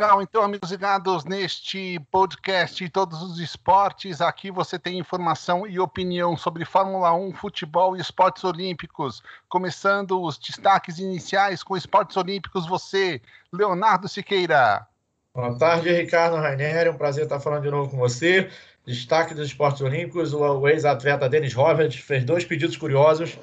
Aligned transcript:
Legal, 0.00 0.22
então, 0.22 0.42
amigos 0.42 0.70
ligados 0.70 1.26
neste 1.26 2.00
podcast 2.10 2.88
Todos 2.88 3.20
os 3.20 3.38
Esportes, 3.38 4.22
aqui 4.22 4.50
você 4.50 4.78
tem 4.78 4.98
informação 4.98 5.66
e 5.66 5.78
opinião 5.78 6.38
sobre 6.38 6.64
Fórmula 6.64 7.12
1, 7.12 7.34
futebol 7.34 7.94
e 7.94 8.00
esportes 8.00 8.42
olímpicos. 8.42 9.22
Começando 9.46 10.18
os 10.22 10.38
destaques 10.38 10.98
iniciais 10.98 11.62
com 11.62 11.76
esportes 11.76 12.16
olímpicos, 12.16 12.66
você, 12.66 13.20
Leonardo 13.52 14.08
Siqueira. 14.08 14.86
Boa 15.34 15.58
tarde, 15.58 15.92
Ricardo 15.92 16.36
Rainieri, 16.36 16.88
um 16.88 16.96
prazer 16.96 17.24
estar 17.24 17.38
falando 17.38 17.64
de 17.64 17.70
novo 17.70 17.90
com 17.90 17.98
você. 17.98 18.48
Destaque 18.86 19.34
dos 19.34 19.48
esportes 19.48 19.82
olímpicos, 19.82 20.32
o 20.32 20.66
ex-atleta 20.66 21.28
Dennis 21.28 21.52
Robert 21.52 21.92
fez 21.92 22.24
dois 22.24 22.42
pedidos 22.42 22.78
curiosos 22.78 23.38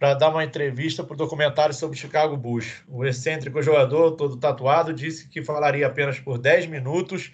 para 0.00 0.14
dar 0.14 0.30
uma 0.30 0.42
entrevista 0.42 1.04
para 1.04 1.12
o 1.12 1.16
documentário 1.16 1.74
sobre 1.74 1.98
Chicago 1.98 2.34
Bulls. 2.34 2.82
O 2.88 3.04
excêntrico 3.04 3.60
jogador, 3.60 4.12
todo 4.12 4.38
tatuado, 4.38 4.94
disse 4.94 5.28
que 5.28 5.42
falaria 5.42 5.86
apenas 5.86 6.18
por 6.18 6.38
10 6.38 6.66
minutos 6.66 7.30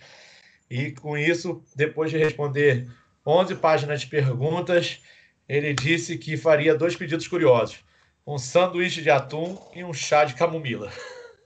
e, 0.69 0.91
com 0.91 1.17
isso, 1.17 1.63
depois 1.77 2.11
de 2.11 2.19
responder 2.19 2.91
11 3.25 3.55
páginas 3.55 4.01
de 4.01 4.09
perguntas, 4.09 5.01
ele 5.49 5.73
disse 5.73 6.19
que 6.19 6.37
faria 6.37 6.75
dois 6.75 6.97
pedidos 6.97 7.29
curiosos: 7.29 7.85
um 8.27 8.37
sanduíche 8.37 9.01
de 9.01 9.11
atum 9.11 9.57
e 9.73 9.85
um 9.85 9.95
chá 9.95 10.25
de 10.25 10.35
camomila. 10.35 10.93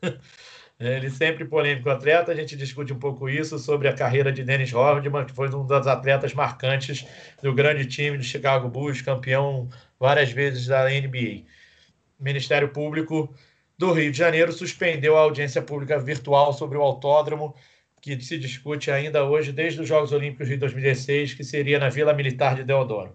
Ele 0.81 1.11
sempre 1.11 1.45
polêmico 1.45 1.91
atleta, 1.91 2.33
a 2.33 2.35
gente 2.35 2.57
discute 2.57 2.91
um 2.91 2.99
pouco 2.99 3.29
isso 3.29 3.59
sobre 3.59 3.87
a 3.87 3.93
carreira 3.93 4.33
de 4.33 4.43
Dennis 4.43 4.73
Rodman, 4.73 5.27
que 5.27 5.33
foi 5.33 5.55
um 5.55 5.67
dos 5.67 5.87
atletas 5.87 6.33
marcantes 6.33 7.07
do 7.43 7.53
grande 7.53 7.85
time 7.85 8.17
do 8.17 8.25
Chicago 8.25 8.67
Bulls, 8.67 9.03
campeão 9.03 9.69
várias 9.99 10.33
vezes 10.33 10.67
da 10.67 10.89
NBA. 10.89 11.45
O 12.19 12.25
Ministério 12.25 12.71
Público 12.71 13.31
do 13.77 13.93
Rio 13.93 14.11
de 14.11 14.17
Janeiro 14.17 14.51
suspendeu 14.53 15.19
a 15.19 15.21
audiência 15.21 15.61
pública 15.61 15.99
virtual 15.99 16.55
sobre 16.55 16.79
o 16.79 16.83
autódromo, 16.83 17.55
que 18.01 18.19
se 18.23 18.39
discute 18.39 18.91
ainda 18.91 19.23
hoje 19.23 19.53
desde 19.53 19.83
os 19.83 19.89
Jogos 19.89 20.13
Olímpicos 20.13 20.49
de 20.49 20.57
2016, 20.57 21.35
que 21.35 21.45
seria 21.45 21.79
na 21.79 21.91
Vila 21.91 22.15
Militar 22.15 22.55
de 22.55 22.65
Deodoro. 22.65 23.15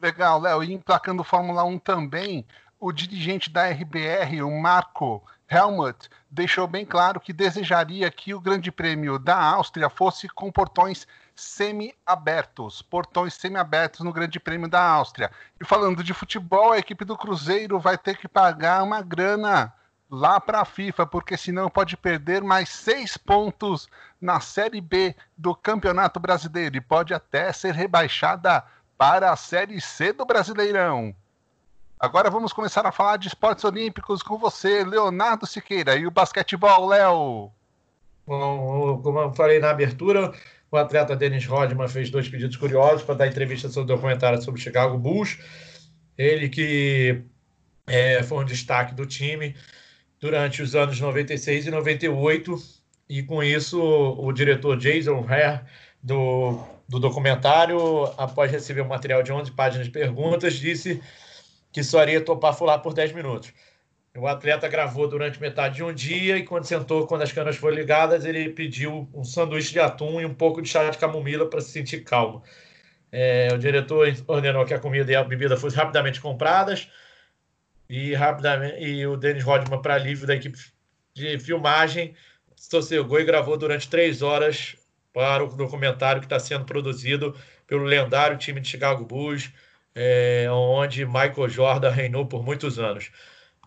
Legal, 0.00 0.40
Léo. 0.40 0.64
E 0.64 0.72
emplacando 0.72 1.22
Fórmula 1.22 1.62
1 1.64 1.78
também, 1.80 2.46
o 2.78 2.90
dirigente 2.92 3.50
da 3.50 3.68
RBR, 3.68 4.42
o 4.42 4.50
Marco 4.50 5.22
Helmut, 5.50 6.08
deixou 6.30 6.68
bem 6.68 6.86
claro 6.86 7.18
que 7.18 7.32
desejaria 7.32 8.08
que 8.08 8.32
o 8.32 8.40
Grande 8.40 8.70
Prêmio 8.70 9.18
da 9.18 9.36
Áustria 9.36 9.90
fosse 9.90 10.28
com 10.28 10.52
portões 10.52 11.08
semi-abertos, 11.34 12.82
portões 12.82 13.34
semi-abertos 13.34 14.00
no 14.00 14.12
Grande 14.12 14.38
Prêmio 14.38 14.68
da 14.68 14.80
Áustria. 14.80 15.28
E 15.60 15.64
falando 15.64 16.04
de 16.04 16.14
futebol, 16.14 16.70
a 16.70 16.78
equipe 16.78 17.04
do 17.04 17.18
Cruzeiro 17.18 17.80
vai 17.80 17.98
ter 17.98 18.16
que 18.16 18.28
pagar 18.28 18.84
uma 18.84 19.02
grana 19.02 19.74
lá 20.08 20.38
para 20.40 20.60
a 20.60 20.64
FIFA, 20.64 21.04
porque 21.06 21.36
senão 21.36 21.68
pode 21.68 21.96
perder 21.96 22.42
mais 22.42 22.68
seis 22.68 23.16
pontos 23.16 23.88
na 24.20 24.38
Série 24.38 24.80
B 24.80 25.16
do 25.36 25.52
Campeonato 25.52 26.20
Brasileiro 26.20 26.76
e 26.76 26.80
pode 26.80 27.12
até 27.12 27.52
ser 27.52 27.74
rebaixada 27.74 28.64
para 28.96 29.32
a 29.32 29.36
Série 29.36 29.80
C 29.80 30.12
do 30.12 30.24
Brasileirão. 30.24 31.12
Agora 32.00 32.30
vamos 32.30 32.54
começar 32.54 32.86
a 32.86 32.90
falar 32.90 33.18
de 33.18 33.28
esportes 33.28 33.62
olímpicos 33.62 34.22
com 34.22 34.38
você, 34.38 34.82
Leonardo 34.82 35.46
Siqueira. 35.46 35.96
E 35.96 36.06
o 36.06 36.10
basquetebol, 36.10 36.86
Léo? 36.86 37.50
Como 38.24 39.18
eu 39.20 39.34
falei 39.34 39.58
na 39.58 39.68
abertura, 39.68 40.32
o 40.70 40.78
atleta 40.78 41.14
Dennis 41.14 41.44
Rodman 41.44 41.88
fez 41.88 42.08
dois 42.08 42.26
pedidos 42.26 42.56
curiosos 42.56 43.02
para 43.02 43.16
dar 43.16 43.26
entrevista 43.26 43.68
sobre 43.68 43.92
o 43.92 43.96
documentário 43.96 44.40
sobre 44.40 44.58
o 44.58 44.62
Chicago 44.62 44.96
Bulls. 44.96 45.38
Ele 46.16 46.48
que 46.48 47.22
é, 47.86 48.22
foi 48.22 48.38
um 48.38 48.46
destaque 48.46 48.94
do 48.94 49.04
time 49.04 49.54
durante 50.18 50.62
os 50.62 50.74
anos 50.74 50.98
96 50.98 51.66
e 51.66 51.70
98. 51.70 52.56
E 53.10 53.22
com 53.22 53.42
isso, 53.42 53.78
o 53.78 54.32
diretor 54.32 54.78
Jason 54.78 55.22
Hare 55.28 55.60
do, 56.02 56.64
do 56.88 56.98
documentário, 56.98 58.04
após 58.16 58.50
receber 58.50 58.80
um 58.80 58.88
material 58.88 59.22
de 59.22 59.30
11 59.30 59.52
páginas 59.52 59.88
de 59.88 59.92
perguntas, 59.92 60.54
disse 60.54 61.02
que 61.72 61.82
só 61.82 62.02
iria 62.02 62.20
topar 62.20 62.54
fular 62.54 62.80
por 62.80 62.92
10 62.94 63.12
minutos. 63.12 63.52
O 64.16 64.26
atleta 64.26 64.66
gravou 64.68 65.06
durante 65.06 65.40
metade 65.40 65.76
de 65.76 65.84
um 65.84 65.92
dia 65.92 66.36
e 66.36 66.44
quando 66.44 66.64
sentou, 66.64 67.06
quando 67.06 67.22
as 67.22 67.30
câmeras 67.30 67.56
foram 67.56 67.76
ligadas, 67.76 68.24
ele 68.24 68.50
pediu 68.50 69.08
um 69.14 69.22
sanduíche 69.22 69.72
de 69.72 69.78
atum 69.78 70.20
e 70.20 70.26
um 70.26 70.34
pouco 70.34 70.60
de 70.60 70.68
chá 70.68 70.90
de 70.90 70.98
camomila 70.98 71.48
para 71.48 71.60
se 71.60 71.70
sentir 71.70 72.02
calmo. 72.02 72.42
É, 73.12 73.48
o 73.52 73.58
diretor 73.58 74.08
ordenou 74.26 74.64
que 74.64 74.74
a 74.74 74.78
comida 74.80 75.10
e 75.12 75.14
a 75.14 75.22
bebida 75.22 75.56
fossem 75.56 75.78
rapidamente 75.78 76.20
compradas 76.20 76.88
e, 77.88 78.14
rapidamente, 78.14 78.82
e 78.82 79.06
o 79.06 79.16
Dennis 79.16 79.44
Rodman, 79.44 79.80
para 79.80 79.94
alívio 79.94 80.26
da 80.26 80.34
equipe 80.34 80.58
de 81.14 81.38
filmagem, 81.38 82.14
sossegou 82.56 83.20
e 83.20 83.24
gravou 83.24 83.56
durante 83.56 83.88
três 83.88 84.22
horas 84.22 84.76
para 85.12 85.44
o 85.44 85.48
documentário 85.48 86.20
que 86.20 86.26
está 86.26 86.38
sendo 86.38 86.64
produzido 86.64 87.34
pelo 87.66 87.84
lendário 87.84 88.38
time 88.38 88.60
de 88.60 88.68
Chicago 88.68 89.04
Bulls, 89.04 89.52
é, 89.94 90.46
onde 90.50 91.04
Michael 91.04 91.48
Jordan 91.48 91.90
reinou 91.90 92.26
por 92.26 92.44
muitos 92.44 92.78
anos. 92.78 93.10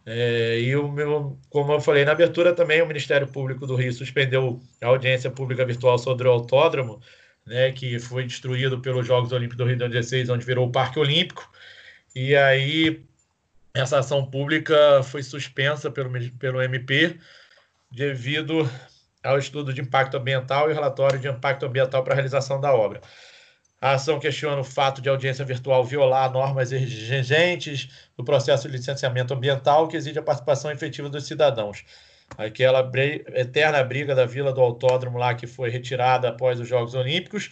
É, 0.06 0.60
e 0.60 0.76
o 0.76 0.92
meu, 0.92 1.40
como 1.50 1.72
eu 1.74 1.80
falei 1.80 2.04
na 2.04 2.12
abertura 2.12 2.54
também, 2.54 2.82
o 2.82 2.88
Ministério 2.88 3.28
Público 3.28 3.66
do 3.66 3.76
Rio 3.76 3.94
suspendeu 3.94 4.62
a 4.82 4.88
audiência 4.88 5.32
pública 5.32 5.66
virtual 5.66 5.98
sobre 5.98 6.28
o 6.28 6.32
autódromo, 6.32 7.02
né, 7.46 7.72
que 7.72 8.00
foi 8.00 8.26
destruído 8.26 8.80
pelos 8.82 9.08
Jogos 9.08 9.32
Olímpicos 9.32 9.58
do 9.58 9.66
Rio 9.66 9.76
de 9.76 9.80
2016, 9.80 10.30
onde 10.30 10.46
virou 10.46 10.68
o 10.68 10.72
Parque 10.72 11.00
Olímpico. 11.00 11.50
E 12.16 12.36
aí 12.36 13.04
essa 13.74 14.00
ação 14.00 14.26
pública 14.26 15.02
foi 15.04 15.24
suspensa 15.24 15.90
pelo, 15.90 16.12
pelo 16.38 16.62
MP 16.62 17.18
devido 17.92 18.70
ao 19.24 19.38
estudo 19.38 19.74
de 19.74 19.82
impacto 19.82 20.18
ambiental 20.18 20.70
e 20.70 20.74
relatório 20.74 21.20
de 21.20 21.28
impacto 21.28 21.66
ambiental 21.66 22.04
para 22.04 22.14
a 22.14 22.16
realização 22.16 22.60
da 22.60 22.74
obra. 22.74 23.02
A 23.84 23.96
ação 23.96 24.18
questiona 24.18 24.62
o 24.62 24.64
fato 24.64 25.02
de 25.02 25.10
audiência 25.10 25.44
virtual 25.44 25.84
violar 25.84 26.32
normas 26.32 26.72
exigentes 26.72 27.90
do 28.16 28.24
processo 28.24 28.66
de 28.70 28.78
licenciamento 28.78 29.34
ambiental 29.34 29.90
que 29.90 29.98
exige 29.98 30.18
a 30.18 30.24
participação 30.24 30.72
efetiva 30.72 31.10
dos 31.10 31.28
cidadãos. 31.28 31.84
Aquela 32.38 32.90
eterna 33.36 33.84
briga 33.84 34.16
da 34.16 34.26
Vila 34.26 34.54
do 34.54 34.62
Autódromo 34.62 35.18
lá 35.18 35.36
que 35.36 35.46
foi 35.46 35.70
retirada 35.70 36.30
após 36.30 36.62
os 36.62 36.68
Jogos 36.70 36.94
Olímpicos 36.94 37.50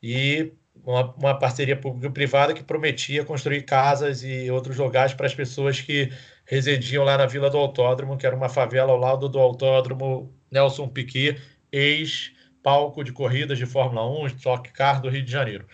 e 0.00 0.52
uma, 0.84 1.12
uma 1.16 1.36
parceria 1.36 1.76
público-privada 1.76 2.54
que 2.54 2.62
prometia 2.62 3.24
construir 3.24 3.62
casas 3.62 4.22
e 4.22 4.48
outros 4.52 4.76
lugares 4.76 5.12
para 5.12 5.26
as 5.26 5.34
pessoas 5.34 5.80
que 5.80 6.08
residiam 6.46 7.02
lá 7.02 7.18
na 7.18 7.26
Vila 7.26 7.50
do 7.50 7.58
Autódromo, 7.58 8.16
que 8.16 8.24
era 8.24 8.36
uma 8.36 8.48
favela 8.48 8.92
ao 8.92 8.98
lado 8.98 9.28
do 9.28 9.40
Autódromo 9.40 10.32
Nelson 10.52 10.86
Piquet, 10.86 11.42
ex 11.72 12.32
palco 12.64 13.04
de 13.04 13.12
corridas 13.12 13.58
de 13.58 13.66
Fórmula 13.66 14.10
1, 14.24 14.26
Stock 14.28 14.72
Car 14.72 15.02
do 15.02 15.10
Rio 15.10 15.22
de 15.22 15.30
Janeiro. 15.30 15.66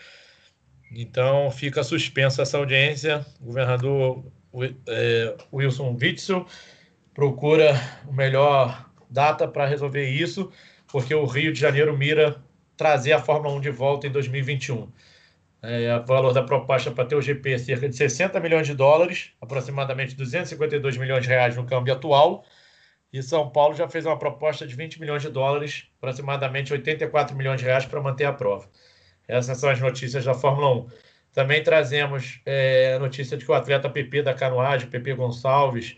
Então 0.91 1.49
fica 1.53 1.85
suspensa 1.85 2.43
essa 2.43 2.59
audiência. 2.59 3.25
O 3.41 3.47
governador 3.47 4.25
é, 4.89 5.37
Wilson 5.53 5.97
Witzel 5.99 6.45
procura 7.15 7.81
o 8.09 8.13
melhor 8.13 8.91
data 9.09 9.47
para 9.47 9.67
resolver 9.67 10.11
isso, 10.11 10.51
porque 10.89 11.15
o 11.15 11.25
Rio 11.27 11.53
de 11.53 11.61
Janeiro 11.61 11.97
mira 11.97 12.43
trazer 12.77 13.13
a 13.13 13.21
Fórmula 13.21 13.55
1 13.55 13.61
de 13.61 13.71
volta 13.71 14.09
em 14.09 14.11
2021. 14.11 14.91
É, 15.63 15.97
o 15.97 16.07
valor 16.07 16.33
da 16.33 16.43
proposta 16.43 16.91
para 16.91 17.05
ter 17.05 17.15
o 17.15 17.23
GP 17.23 17.53
é 17.53 17.59
cerca 17.59 17.89
de 17.89 17.95
60 17.95 18.41
milhões 18.41 18.67
de 18.67 18.75
dólares, 18.75 19.31
aproximadamente 19.41 20.17
252 20.17 20.97
milhões 20.97 21.23
de 21.23 21.29
reais 21.29 21.55
no 21.55 21.65
câmbio 21.65 21.95
atual, 21.95 22.45
e 23.13 23.23
São 23.23 23.51
Paulo 23.51 23.75
já 23.75 23.89
fez 23.89 24.07
uma 24.07 24.19
proposta 24.19 24.67
de 24.67 24.75
20 24.75 25.01
milhões 25.01 25.23
de 25.23 25.31
dólares, 25.31 25.87
aproximadamente 25.99 26.73
84 26.73 27.37
milhões 27.37 27.61
de 27.61 27.67
reais, 27.67 27.85
para 27.85 28.01
manter 28.01 28.25
a 28.25 28.33
prova. 28.33 28.69
Essas 29.27 29.59
são 29.59 29.71
as 29.71 29.81
notícias 29.81 30.25
da 30.25 30.35
Fórmula 30.35 30.87
1. 30.87 30.89
Também 31.33 31.63
trazemos 31.63 32.41
é, 32.45 32.95
a 32.95 32.99
notícia 32.99 33.37
de 33.37 33.45
que 33.45 33.51
o 33.51 33.55
atleta 33.55 33.89
PP 33.89 34.23
da 34.23 34.35
canoagem, 34.35 34.89
PP 34.89 35.15
Gonçalves, 35.15 35.97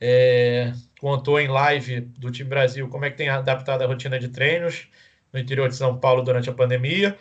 é, 0.00 0.72
contou 1.00 1.40
em 1.40 1.48
live 1.48 2.00
do 2.00 2.30
time 2.30 2.48
Brasil 2.48 2.88
como 2.88 3.04
é 3.04 3.10
que 3.10 3.16
tem 3.16 3.28
adaptado 3.28 3.82
a 3.82 3.86
rotina 3.86 4.18
de 4.18 4.28
treinos 4.28 4.88
no 5.32 5.38
interior 5.38 5.68
de 5.68 5.76
São 5.76 5.98
Paulo 5.98 6.22
durante 6.22 6.50
a 6.50 6.52
pandemia, 6.52 7.16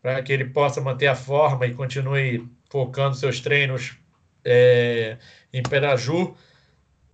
para 0.00 0.22
que 0.22 0.32
ele 0.32 0.44
possa 0.46 0.80
manter 0.80 1.08
a 1.08 1.16
forma 1.16 1.66
e 1.66 1.74
continue 1.74 2.48
focando 2.70 3.16
seus 3.16 3.40
treinos 3.40 3.96
é, 4.44 5.18
em 5.52 5.62
Peraju 5.62 6.36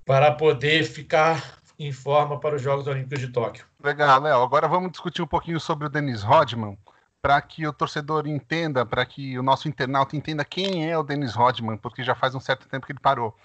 para 0.04 0.32
poder 0.32 0.84
ficar 0.84 1.58
em 1.78 1.92
forma 1.92 2.38
para 2.38 2.56
os 2.56 2.62
Jogos 2.62 2.86
Olímpicos 2.86 3.18
de 3.18 3.28
Tóquio. 3.28 3.64
Legal, 3.82 4.20
Léo. 4.20 4.42
Agora 4.42 4.68
vamos 4.68 4.92
discutir 4.92 5.22
um 5.22 5.26
pouquinho 5.26 5.58
sobre 5.58 5.86
o 5.86 5.90
Denis 5.90 6.22
Rodman, 6.22 6.78
para 7.20 7.40
que 7.40 7.66
o 7.66 7.72
torcedor 7.72 8.26
entenda, 8.26 8.84
para 8.84 9.04
que 9.04 9.38
o 9.38 9.42
nosso 9.42 9.68
internauta 9.68 10.16
entenda 10.16 10.44
quem 10.44 10.90
é 10.90 10.96
o 10.96 11.02
Denis 11.02 11.34
Rodman, 11.34 11.76
porque 11.76 12.02
já 12.02 12.14
faz 12.14 12.34
um 12.34 12.40
certo 12.40 12.68
tempo 12.68 12.86
que 12.86 12.92
ele 12.92 13.00
parou. 13.00 13.36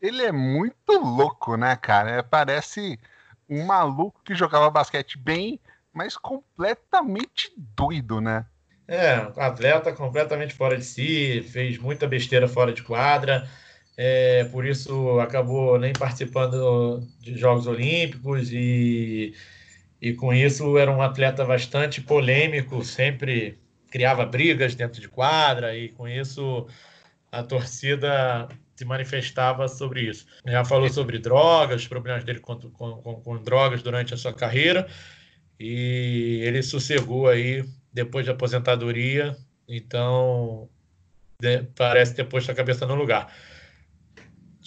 Ele 0.00 0.22
é 0.22 0.32
muito 0.32 0.92
louco, 0.92 1.56
né, 1.56 1.76
cara? 1.76 2.10
É, 2.10 2.22
parece 2.22 2.98
um 3.48 3.64
maluco 3.66 4.20
que 4.24 4.34
jogava 4.34 4.70
basquete 4.70 5.18
bem, 5.18 5.60
mas 5.92 6.16
completamente 6.16 7.52
doido, 7.56 8.20
né? 8.20 8.46
É, 8.86 9.14
atleta 9.36 9.92
completamente 9.92 10.54
fora 10.54 10.76
de 10.76 10.84
si, 10.84 11.42
fez 11.42 11.78
muita 11.78 12.08
besteira 12.08 12.48
fora 12.48 12.72
de 12.72 12.82
quadra 12.82 13.48
é, 14.02 14.44
por 14.44 14.64
isso 14.64 15.20
acabou 15.20 15.78
nem 15.78 15.92
participando 15.92 17.06
de 17.20 17.36
Jogos 17.36 17.66
Olímpicos 17.66 18.50
e, 18.50 19.34
e 20.00 20.14
com 20.14 20.32
isso 20.32 20.78
era 20.78 20.90
um 20.90 21.02
atleta 21.02 21.44
bastante 21.44 22.00
polêmico, 22.00 22.82
sempre 22.82 23.58
criava 23.90 24.24
brigas 24.24 24.74
dentro 24.74 25.02
de 25.02 25.06
quadra 25.06 25.76
e 25.76 25.90
com 25.90 26.08
isso 26.08 26.66
a 27.30 27.42
torcida 27.42 28.48
se 28.74 28.86
manifestava 28.86 29.68
sobre 29.68 30.08
isso. 30.08 30.24
Já 30.46 30.64
falou 30.64 30.88
sobre 30.88 31.18
drogas, 31.18 31.86
problemas 31.86 32.24
dele 32.24 32.40
com, 32.40 32.56
com, 32.56 33.20
com, 33.20 33.36
drogas 33.42 33.82
durante 33.82 34.14
a 34.14 34.16
sua 34.16 34.32
carreira 34.32 34.88
e 35.58 36.40
ele 36.42 36.62
sossegou 36.62 37.28
aí 37.28 37.62
depois 37.92 38.24
da 38.24 38.32
aposentadoria, 38.32 39.36
então 39.68 40.70
de, 41.38 41.64
parece 41.76 42.14
ter 42.14 42.24
posto 42.24 42.50
a 42.50 42.54
cabeça 42.54 42.86
no 42.86 42.94
lugar. 42.94 43.30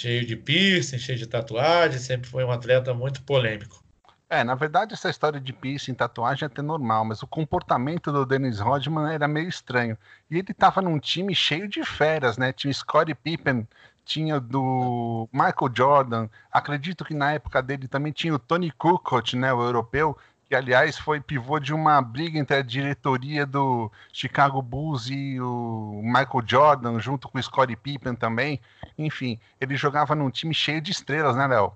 Cheio 0.03 0.25
de 0.25 0.35
piercing, 0.35 0.99
cheio 0.99 1.17
de 1.17 1.25
tatuagem, 1.25 1.97
sempre 1.97 2.29
foi 2.29 2.43
um 2.43 2.51
atleta 2.51 2.93
muito 2.93 3.23
polêmico. 3.23 3.81
É, 4.29 4.43
na 4.43 4.53
verdade, 4.53 4.93
essa 4.93 5.09
história 5.09 5.39
de 5.39 5.53
piercing, 5.53 5.93
tatuagem 5.93 6.43
é 6.43 6.47
até 6.47 6.61
normal, 6.61 7.05
mas 7.05 7.23
o 7.23 7.27
comportamento 7.27 8.11
do 8.11 8.25
Dennis 8.25 8.59
Rodman 8.59 9.13
era 9.13 9.29
meio 9.29 9.47
estranho. 9.47 9.97
E 10.29 10.37
ele 10.37 10.53
tava 10.53 10.81
num 10.81 10.99
time 10.99 11.33
cheio 11.33 11.69
de 11.69 11.85
feras, 11.85 12.37
né? 12.37 12.51
Tinha 12.51 12.73
Scottie 12.73 13.15
Pippen, 13.15 13.65
tinha 14.03 14.41
do 14.41 15.29
Michael 15.31 15.71
Jordan, 15.73 16.29
acredito 16.51 17.05
que 17.05 17.13
na 17.13 17.31
época 17.31 17.61
dele 17.61 17.87
também 17.87 18.11
tinha 18.11 18.35
o 18.35 18.39
Tony 18.39 18.71
Kukoc, 18.71 19.37
né, 19.37 19.53
o 19.53 19.63
europeu, 19.63 20.17
que 20.53 20.57
aliás 20.57 20.99
foi 20.99 21.19
pivô 21.19 21.59
de 21.59 21.73
uma 21.73 21.99
briga 21.99 22.37
entre 22.37 22.55
a 22.55 22.61
diretoria 22.61 23.43
do 23.43 23.91
Chicago 24.11 24.61
Bulls 24.61 25.09
e 25.09 25.41
o 25.41 25.99
Michael 26.03 26.43
Jordan, 26.45 26.99
junto 26.99 27.27
com 27.27 27.39
o 27.39 27.41
Scottie 27.41 27.75
Pippen 27.75 28.13
também. 28.13 28.61
Enfim, 28.95 29.39
ele 29.59 29.75
jogava 29.75 30.13
num 30.13 30.29
time 30.29 30.53
cheio 30.53 30.79
de 30.79 30.91
estrelas, 30.91 31.35
né, 31.35 31.47
Léo? 31.47 31.75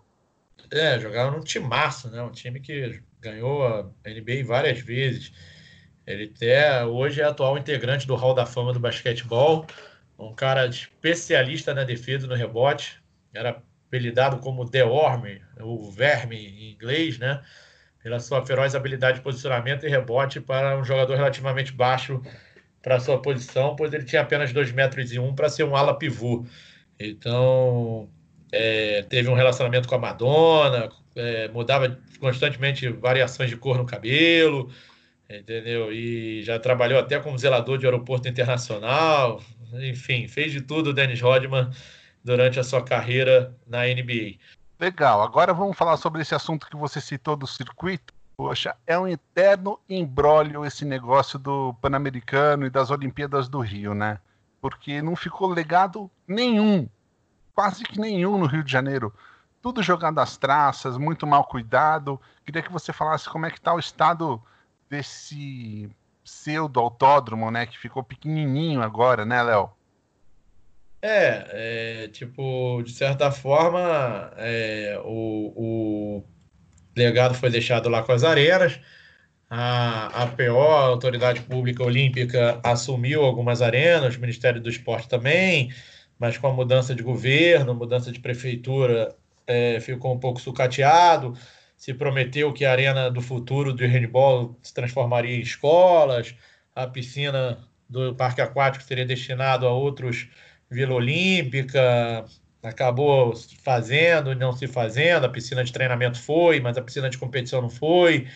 É, 0.69 0.99
jogava 0.99 1.31
num 1.31 1.39
timaço, 1.39 2.07
né? 2.11 2.21
Um 2.21 2.29
time 2.29 2.59
que 2.59 3.01
ganhou 3.19 3.65
a 3.65 3.89
NBA 4.05 4.45
várias 4.45 4.79
vezes. 4.79 5.31
Ele 6.05 6.31
até 6.35 6.85
hoje 6.85 7.19
é 7.19 7.23
atual 7.23 7.57
integrante 7.57 8.05
do 8.05 8.13
Hall 8.13 8.35
da 8.35 8.45
Fama 8.45 8.73
do 8.73 8.79
basquetebol, 8.79 9.65
um 10.19 10.35
cara 10.35 10.67
especialista 10.67 11.73
na 11.73 11.83
defesa 11.83 12.27
no 12.27 12.35
rebote, 12.35 13.01
era 13.33 13.59
apelidado 13.87 14.37
como 14.37 14.69
The 14.69 14.85
Orme, 14.85 15.41
o 15.61 15.89
verme 15.89 16.35
em 16.35 16.73
inglês, 16.73 17.17
né? 17.17 17.41
Pela 18.01 18.19
sua 18.19 18.45
feroz 18.45 18.75
habilidade 18.75 19.17
de 19.17 19.23
posicionamento 19.23 19.85
e 19.85 19.89
rebote 19.89 20.39
para 20.39 20.77
um 20.77 20.83
jogador 20.83 21.15
relativamente 21.15 21.73
baixo 21.73 22.21
para 22.81 22.99
sua 22.99 23.21
posição, 23.21 23.75
pois 23.75 23.91
ele 23.93 24.05
tinha 24.05 24.21
apenas 24.21 24.53
2 24.53 24.71
metros 24.71 25.11
e 25.11 25.19
um 25.19 25.35
para 25.35 25.49
ser 25.49 25.63
um 25.63 25.75
ala 25.75 25.97
pivô. 25.97 26.45
Então, 26.99 28.09
é, 28.51 29.03
teve 29.03 29.29
um 29.29 29.33
relacionamento 29.33 29.87
com 29.87 29.95
a 29.95 29.99
Madonna, 29.99 30.89
é, 31.15 31.47
mudava 31.49 31.99
constantemente 32.19 32.87
variações 32.89 33.49
de 33.49 33.57
cor 33.57 33.77
no 33.77 33.85
cabelo, 33.85 34.71
entendeu? 35.29 35.91
E 35.91 36.43
já 36.43 36.57
trabalhou 36.59 36.99
até 36.99 37.19
como 37.19 37.37
zelador 37.37 37.77
de 37.77 37.85
aeroporto 37.85 38.27
internacional, 38.27 39.41
enfim, 39.73 40.27
fez 40.27 40.51
de 40.51 40.61
tudo 40.61 40.91
o 40.91 40.93
Dennis 40.93 41.21
Rodman 41.21 41.69
durante 42.23 42.59
a 42.59 42.63
sua 42.63 42.83
carreira 42.83 43.53
na 43.65 43.85
NBA. 43.85 44.37
Legal, 44.79 45.21
agora 45.23 45.53
vamos 45.53 45.75
falar 45.75 45.97
sobre 45.97 46.21
esse 46.21 46.35
assunto 46.35 46.67
que 46.67 46.75
você 46.75 47.01
citou 47.01 47.35
do 47.35 47.47
circuito. 47.47 48.13
Poxa, 48.35 48.75
é 48.85 48.97
um 48.97 49.07
eterno 49.07 49.79
embrólio 49.89 50.63
esse 50.63 50.85
negócio 50.85 51.39
do 51.39 51.73
Pan-Americano 51.81 52.65
e 52.65 52.69
das 52.69 52.91
Olimpíadas 52.91 53.49
do 53.49 53.59
Rio, 53.59 53.95
né? 53.95 54.19
Porque 54.61 55.01
não 55.01 55.15
ficou 55.15 55.49
legado 55.49 56.11
nenhum 56.27 56.87
quase 57.57 57.83
que 57.83 57.99
nenhum 57.99 58.37
no 58.37 58.45
Rio 58.45 58.63
de 58.63 58.71
Janeiro. 58.71 59.11
Tudo 59.63 59.81
jogado 59.81 60.19
às 60.19 60.37
traças, 60.37 60.95
muito 60.95 61.25
mal 61.25 61.43
cuidado. 61.43 62.21
Queria 62.45 62.61
que 62.61 62.71
você 62.71 62.93
falasse 62.93 63.27
como 63.27 63.47
é 63.47 63.49
que 63.49 63.57
está 63.57 63.73
o 63.73 63.79
estado 63.79 64.39
desse 64.87 65.89
pseudo 66.23 66.79
autódromo, 66.79 67.49
né? 67.49 67.65
Que 67.65 67.79
ficou 67.79 68.03
pequenininho 68.03 68.83
agora, 68.83 69.25
né, 69.25 69.41
Léo? 69.41 69.71
É, 71.01 72.03
é, 72.03 72.07
tipo, 72.09 72.81
de 72.83 72.91
certa 72.91 73.31
forma, 73.31 74.31
é, 74.37 74.99
o, 75.03 75.53
o 75.55 76.23
legado 76.95 77.35
foi 77.35 77.49
deixado 77.49 77.89
lá 77.89 78.03
com 78.03 78.11
as 78.11 78.23
arenas. 78.23 78.79
A 79.49 80.23
APO, 80.23 80.59
a 80.59 80.81
Autoridade 80.85 81.41
Pública 81.41 81.83
Olímpica, 81.83 82.59
assumiu 82.63 83.23
algumas 83.23 83.61
arenas, 83.61 84.15
o 84.15 84.19
Ministério 84.19 84.59
do 84.59 84.69
Esporte 84.69 85.07
também 85.07 85.71
mas 86.19 86.37
com 86.37 86.47
a 86.47 86.53
mudança 86.53 86.95
de 86.95 87.03
governo, 87.03 87.75
mudança 87.75 88.11
de 88.11 88.19
prefeitura, 88.19 89.15
é, 89.45 89.79
ficou 89.79 90.13
um 90.13 90.19
pouco 90.19 90.41
sucateado. 90.41 91.33
Se 91.75 91.93
prometeu 91.93 92.51
que 92.53 92.65
a 92.65 92.71
arena 92.71 93.09
do 93.11 93.21
futuro 93.21 93.73
do 93.73 93.85
handball 93.85 94.57
se 94.63 94.73
transformaria 94.73 95.35
em 95.35 95.41
escolas, 95.41 96.35
a 96.75 96.87
piscina 96.87 97.59
do 97.89 98.15
parque 98.15 98.41
aquático 98.41 98.83
seria 98.83 99.05
destinado 99.05 99.67
a 99.67 99.71
outros 99.71 100.27
Vila 100.69 100.95
Olímpica, 100.95 102.25
acabou 102.61 103.33
fazendo, 103.63 104.35
não 104.35 104.51
se 104.51 104.67
fazendo, 104.67 105.25
a 105.25 105.29
piscina 105.29 105.63
de 105.63 105.71
treinamento 105.71 106.19
foi, 106.19 106.59
mas 106.59 106.77
a 106.77 106.81
piscina 106.81 107.09
de 107.09 107.17
competição 107.17 107.61
não 107.61 107.69
foi. 107.69 108.27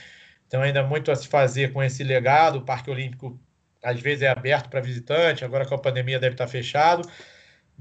Então 0.47 0.61
ainda 0.61 0.83
muito 0.83 1.11
a 1.11 1.15
se 1.15 1.27
fazer 1.27 1.73
com 1.73 1.83
esse 1.83 2.03
legado. 2.03 2.59
O 2.59 2.61
Parque 2.65 2.89
Olímpico 2.89 3.39
às 3.83 3.99
vezes 3.99 4.21
é 4.23 4.29
aberto 4.29 4.69
para 4.69 4.79
visitante, 4.79 5.43
agora 5.43 5.65
com 5.65 5.75
a 5.75 5.79
pandemia 5.79 6.19
deve 6.19 6.35
estar 6.35 6.47
fechado 6.47 7.09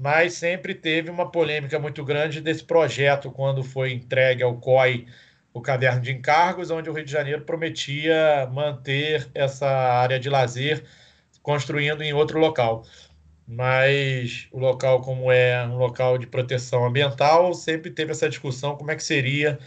mas 0.01 0.33
sempre 0.33 0.73
teve 0.73 1.11
uma 1.11 1.29
polêmica 1.29 1.77
muito 1.77 2.03
grande 2.03 2.41
desse 2.41 2.63
projeto 2.63 3.29
quando 3.31 3.63
foi 3.63 3.93
entregue 3.93 4.41
ao 4.41 4.57
COI 4.57 5.05
o 5.53 5.61
caderno 5.61 6.01
de 6.01 6.11
encargos, 6.11 6.71
onde 6.71 6.89
o 6.89 6.93
Rio 6.93 7.05
de 7.05 7.11
Janeiro 7.11 7.43
prometia 7.43 8.49
manter 8.51 9.29
essa 9.35 9.67
área 9.67 10.19
de 10.19 10.27
lazer 10.27 10.83
construindo 11.43 12.01
em 12.01 12.13
outro 12.13 12.39
local. 12.39 12.83
Mas 13.51 14.47
o 14.51 14.59
local, 14.59 15.01
como 15.01 15.31
é 15.31 15.65
um 15.67 15.77
local 15.77 16.17
de 16.17 16.27
proteção 16.27 16.85
ambiental, 16.85 17.53
sempre 17.53 17.91
teve 17.91 18.11
essa 18.11 18.29
discussão 18.29 18.75
como 18.77 18.91
é 18.91 18.95
que 18.95 19.03
seria 19.03 19.59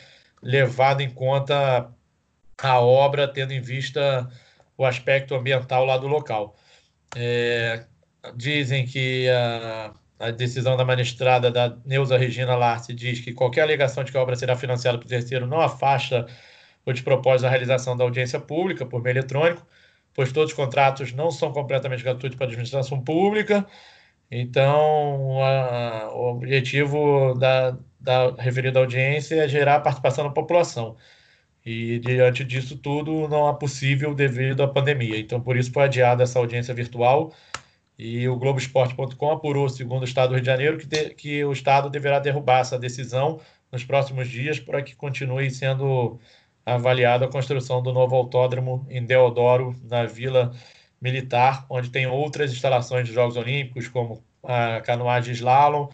levado 0.42 1.02
em 1.02 1.10
conta 1.10 1.92
a 2.58 2.80
obra, 2.80 3.28
tendo 3.28 3.52
em 3.52 3.60
vista 3.60 4.30
o 4.76 4.84
aspecto 4.84 5.34
ambiental 5.34 5.84
lá 5.84 5.98
do 5.98 6.06
local. 6.08 6.56
É, 7.16 7.86
dizem 8.36 8.86
que 8.86 9.28
a 9.30 9.94
a 10.18 10.30
decisão 10.30 10.76
da 10.76 10.84
magistrada 10.84 11.50
da 11.50 11.76
Neuza 11.84 12.16
Regina 12.16 12.54
Larce 12.56 12.94
diz 12.94 13.20
que 13.20 13.32
qualquer 13.32 13.62
alegação 13.62 14.04
de 14.04 14.12
que 14.12 14.18
a 14.18 14.22
obra 14.22 14.36
será 14.36 14.56
financiada 14.56 14.98
por 14.98 15.06
terceiro 15.06 15.46
não 15.46 15.60
afasta 15.60 16.26
o 16.86 16.92
despropósito 16.92 17.42
da 17.42 17.50
realização 17.50 17.96
da 17.96 18.04
audiência 18.04 18.38
pública 18.38 18.86
por 18.86 19.02
meio 19.02 19.14
eletrônico, 19.14 19.66
pois 20.14 20.32
todos 20.32 20.50
os 20.50 20.56
contratos 20.56 21.12
não 21.12 21.30
são 21.30 21.52
completamente 21.52 22.02
gratuitos 22.02 22.36
para 22.36 22.46
a 22.46 22.48
administração 22.48 23.00
pública. 23.02 23.66
Então, 24.30 25.42
a, 25.42 26.10
o 26.12 26.30
objetivo 26.32 27.34
da, 27.34 27.76
da 28.00 28.34
referida 28.38 28.78
audiência 28.78 29.36
é 29.44 29.48
gerar 29.48 29.80
participação 29.80 30.24
da 30.24 30.30
população. 30.30 30.96
E, 31.64 31.98
diante 32.00 32.44
disso 32.44 32.76
tudo, 32.76 33.28
não 33.28 33.48
é 33.48 33.52
possível 33.54 34.14
devido 34.14 34.62
à 34.62 34.68
pandemia. 34.68 35.18
Então, 35.18 35.40
por 35.40 35.56
isso 35.56 35.72
foi 35.72 35.84
adiada 35.84 36.22
essa 36.22 36.38
audiência 36.38 36.74
virtual 36.74 37.32
e 37.98 38.28
o 38.28 38.36
Globoesporte.com 38.36 39.30
apurou, 39.30 39.68
segundo 39.68 40.02
o 40.02 40.04
Estado 40.04 40.30
do 40.30 40.34
Rio 40.34 40.42
de 40.42 40.46
Janeiro, 40.46 40.78
que, 40.78 40.86
de, 40.86 41.10
que 41.10 41.44
o 41.44 41.52
Estado 41.52 41.88
deverá 41.88 42.18
derrubar 42.18 42.60
essa 42.60 42.78
decisão 42.78 43.40
nos 43.70 43.84
próximos 43.84 44.28
dias 44.28 44.58
para 44.58 44.82
que 44.82 44.96
continue 44.96 45.50
sendo 45.50 46.18
avaliada 46.64 47.26
a 47.26 47.28
construção 47.28 47.82
do 47.82 47.92
novo 47.92 48.16
autódromo 48.16 48.86
em 48.90 49.04
Deodoro, 49.04 49.76
na 49.84 50.06
Vila 50.06 50.52
Militar, 51.00 51.66
onde 51.68 51.90
tem 51.90 52.06
outras 52.06 52.52
instalações 52.52 53.06
de 53.06 53.14
Jogos 53.14 53.36
Olímpicos, 53.36 53.88
como 53.88 54.24
a 54.42 54.80
canoagem 54.80 55.34
slalom, 55.34 55.88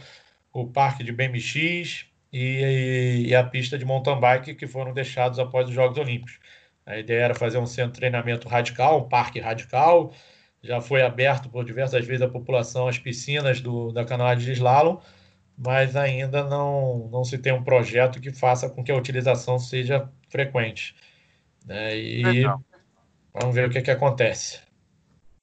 o 0.53 0.67
parque 0.67 1.03
de 1.03 1.11
BMX 1.11 2.05
e, 2.31 3.25
e 3.27 3.35
a 3.35 3.43
pista 3.43 3.77
de 3.77 3.85
mountain 3.85 4.19
bike 4.19 4.55
que 4.55 4.67
foram 4.67 4.93
deixados 4.93 5.39
após 5.39 5.67
os 5.67 5.73
Jogos 5.73 5.97
Olímpicos. 5.97 6.39
A 6.85 6.97
ideia 6.97 7.25
era 7.25 7.35
fazer 7.35 7.57
um 7.57 7.65
centro 7.65 7.93
de 7.93 7.99
treinamento 7.99 8.47
radical, 8.47 8.99
um 9.05 9.09
parque 9.09 9.39
radical, 9.39 10.13
já 10.63 10.79
foi 10.81 11.01
aberto 11.01 11.49
por 11.49 11.65
diversas 11.65 12.05
vezes 12.05 12.21
à 12.21 12.29
população 12.29 12.87
as 12.87 12.99
piscinas 12.99 13.61
do, 13.61 13.91
da 13.91 14.05
canoagem 14.05 14.45
de 14.45 14.51
slalom, 14.53 14.99
mas 15.57 15.95
ainda 15.95 16.43
não, 16.43 17.09
não 17.11 17.23
se 17.23 17.37
tem 17.37 17.53
um 17.53 17.63
projeto 17.63 18.19
que 18.19 18.31
faça 18.31 18.69
com 18.69 18.83
que 18.83 18.91
a 18.91 18.95
utilização 18.95 19.59
seja 19.59 20.09
frequente. 20.31 20.95
Né? 21.65 21.97
E 21.97 22.23
Legal. 22.23 22.63
vamos 23.33 23.55
ver 23.55 23.67
o 23.67 23.71
que, 23.71 23.81
que 23.81 23.91
acontece. 23.91 24.59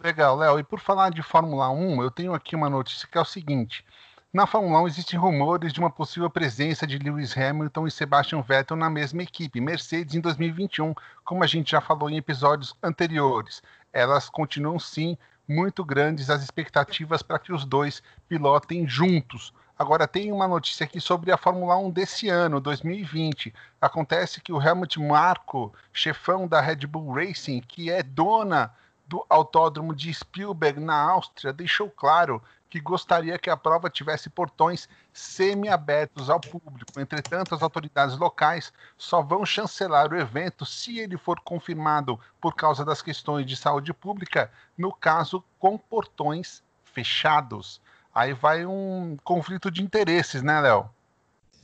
Legal, 0.03 0.37
Léo. 0.37 0.59
E 0.59 0.65
por 0.65 0.81
falar 0.81 1.11
de 1.11 1.23
Fórmula 1.23 1.71
1, 1.71 2.03
eu 2.03 2.11
tenho 2.11 2.35
aqui 2.35 2.57
uma 2.57 2.71
notícia 2.71 3.09
que 3.11 3.19
é 3.19 3.21
o 3.21 3.25
seguinte. 3.25 3.85
Na 4.33 4.47
Fórmula 4.47 4.83
1 4.83 4.87
existem 4.89 5.19
rumores 5.19 5.73
de 5.73 5.81
uma 5.81 5.91
possível 5.91 6.29
presença 6.29 6.87
de 6.87 6.99
Lewis 6.99 7.37
Hamilton 7.37 7.87
e 7.87 7.91
Sebastian 7.91 8.43
Vettel 8.43 8.77
na 8.77 8.91
mesma 8.91 9.23
equipe, 9.23 9.61
Mercedes 9.61 10.15
em 10.15 10.21
2021, 10.21 10.95
como 11.25 11.43
a 11.43 11.47
gente 11.47 11.71
já 11.71 11.81
falou 11.81 12.11
em 12.11 12.17
episódios 12.17 12.75
anteriores 12.83 13.63
elas 13.93 14.29
continuam 14.29 14.79
sim 14.79 15.17
muito 15.47 15.85
grandes 15.85 16.29
as 16.31 16.43
expectativas 16.43 17.23
para 17.23 17.39
que 17.39 17.53
os 17.53 17.65
dois 17.65 18.03
pilotem 18.29 18.87
juntos 18.87 19.53
Agora 19.79 20.09
tem 20.09 20.33
uma 20.33 20.49
notícia 20.49 20.83
aqui 20.83 21.01
sobre 21.01 21.31
a 21.31 21.37
Fórmula 21.37 21.77
1 21.77 21.91
desse 21.91 22.29
ano, 22.29 22.61
2020. 22.61 23.55
Acontece 23.81 24.41
que 24.41 24.53
o 24.53 24.61
Helmut 24.61 24.99
Marko, 24.99 25.73
chefão 25.93 26.49
da 26.49 26.61
Red 26.61 26.85
Bull 26.89 27.13
Racing, 27.13 27.61
que 27.61 27.89
é 27.89 28.03
dona 28.03 28.75
do 29.07 29.25
autódromo 29.29 29.95
de 29.95 30.13
Spielberg 30.13 30.81
na 30.81 31.01
Áustria, 31.01 31.53
deixou 31.53 31.89
claro 31.89 32.43
que 32.69 32.81
gostaria 32.81 33.39
que 33.39 33.49
a 33.49 33.57
prova 33.57 33.89
tivesse 33.89 34.29
portões 34.29 34.89
semi-abertos 35.13 36.29
ao 36.29 36.41
público. 36.41 36.99
Entretanto, 36.99 37.55
as 37.55 37.63
autoridades 37.63 38.19
locais 38.19 38.73
só 38.97 39.23
vão 39.23 39.47
chancelar 39.47 40.13
o 40.13 40.19
evento 40.19 40.67
se 40.67 40.99
ele 40.99 41.17
for 41.17 41.39
confirmado 41.39 42.19
por 42.41 42.57
causa 42.57 42.85
das 42.85 43.01
questões 43.01 43.47
de 43.47 43.57
saúde 43.57 43.95
pública, 43.95 44.51
no 44.77 44.93
caso, 44.93 45.43
com 45.57 45.79
portões 45.79 46.65
fechados. 46.83 47.81
Aí 48.19 48.33
vai 48.33 48.67
um 48.67 49.17
conflito 49.23 49.71
de 49.71 49.81
interesses, 49.81 50.43
né, 50.43 50.61
Léo? 50.61 50.91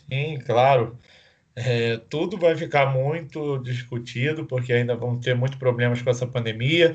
Sim, 0.08 0.38
claro. 0.38 0.96
É, 1.56 1.96
tudo 2.08 2.38
vai 2.38 2.54
ficar 2.54 2.86
muito 2.94 3.58
discutido, 3.58 4.46
porque 4.46 4.72
ainda 4.72 4.94
vão 4.94 5.18
ter 5.18 5.34
muitos 5.34 5.58
problemas 5.58 6.00
com 6.00 6.10
essa 6.10 6.28
pandemia. 6.28 6.94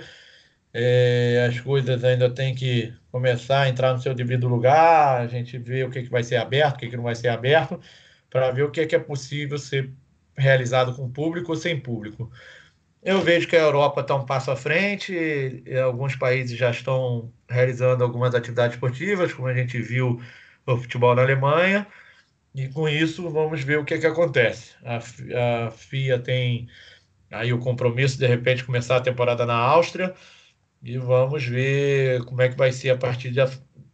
É, 0.73 1.45
as 1.49 1.59
coisas 1.59 2.01
ainda 2.05 2.29
têm 2.29 2.55
que 2.55 2.93
começar 3.11 3.63
a 3.63 3.69
entrar 3.69 3.91
no 3.91 3.99
seu 3.99 4.13
devido 4.13 4.47
lugar, 4.47 5.19
a 5.19 5.27
gente 5.27 5.57
vê 5.57 5.83
o 5.83 5.89
que, 5.89 6.03
que 6.03 6.09
vai 6.09 6.23
ser 6.23 6.37
aberto, 6.37 6.77
o 6.77 6.79
que, 6.79 6.87
que 6.87 6.95
não 6.95 7.03
vai 7.03 7.15
ser 7.15 7.27
aberto, 7.27 7.81
para 8.29 8.51
ver 8.51 8.63
o 8.63 8.71
que, 8.71 8.85
que 8.85 8.95
é 8.95 8.99
possível 8.99 9.57
ser 9.57 9.91
realizado 10.37 10.95
com 10.95 11.11
público 11.11 11.51
ou 11.51 11.57
sem 11.57 11.77
público. 11.77 12.31
Eu 13.01 13.21
vejo 13.21 13.47
que 13.47 13.55
a 13.55 13.61
Europa 13.61 14.01
está 14.01 14.13
um 14.15 14.25
passo 14.25 14.51
à 14.51 14.55
frente, 14.57 15.63
alguns 15.83 16.15
países 16.15 16.57
já 16.57 16.69
estão 16.69 17.31
realizando 17.49 18.03
algumas 18.03 18.35
atividades 18.35 18.75
esportivas, 18.75 19.33
como 19.33 19.47
a 19.47 19.53
gente 19.53 19.81
viu 19.81 20.21
o 20.65 20.77
futebol 20.77 21.15
na 21.15 21.21
Alemanha, 21.21 21.87
e 22.53 22.67
com 22.67 22.89
isso 22.89 23.29
vamos 23.29 23.63
ver 23.63 23.79
o 23.79 23.85
que, 23.85 23.97
que 23.97 24.05
acontece. 24.05 24.73
A, 24.83 24.97
a 25.67 25.71
FIA 25.71 26.19
tem 26.19 26.67
aí 27.31 27.53
o 27.53 27.59
compromisso 27.59 28.15
de, 28.17 28.21
de 28.21 28.27
repente 28.27 28.65
começar 28.65 28.97
a 28.97 29.01
temporada 29.01 29.45
na 29.45 29.55
Áustria, 29.55 30.13
e 30.83 30.97
vamos 30.97 31.45
ver 31.45 32.23
como 32.25 32.41
é 32.41 32.49
que 32.49 32.57
vai 32.57 32.71
ser 32.71 32.89
a 32.89 32.97
partir 32.97 33.31
de, 33.31 33.39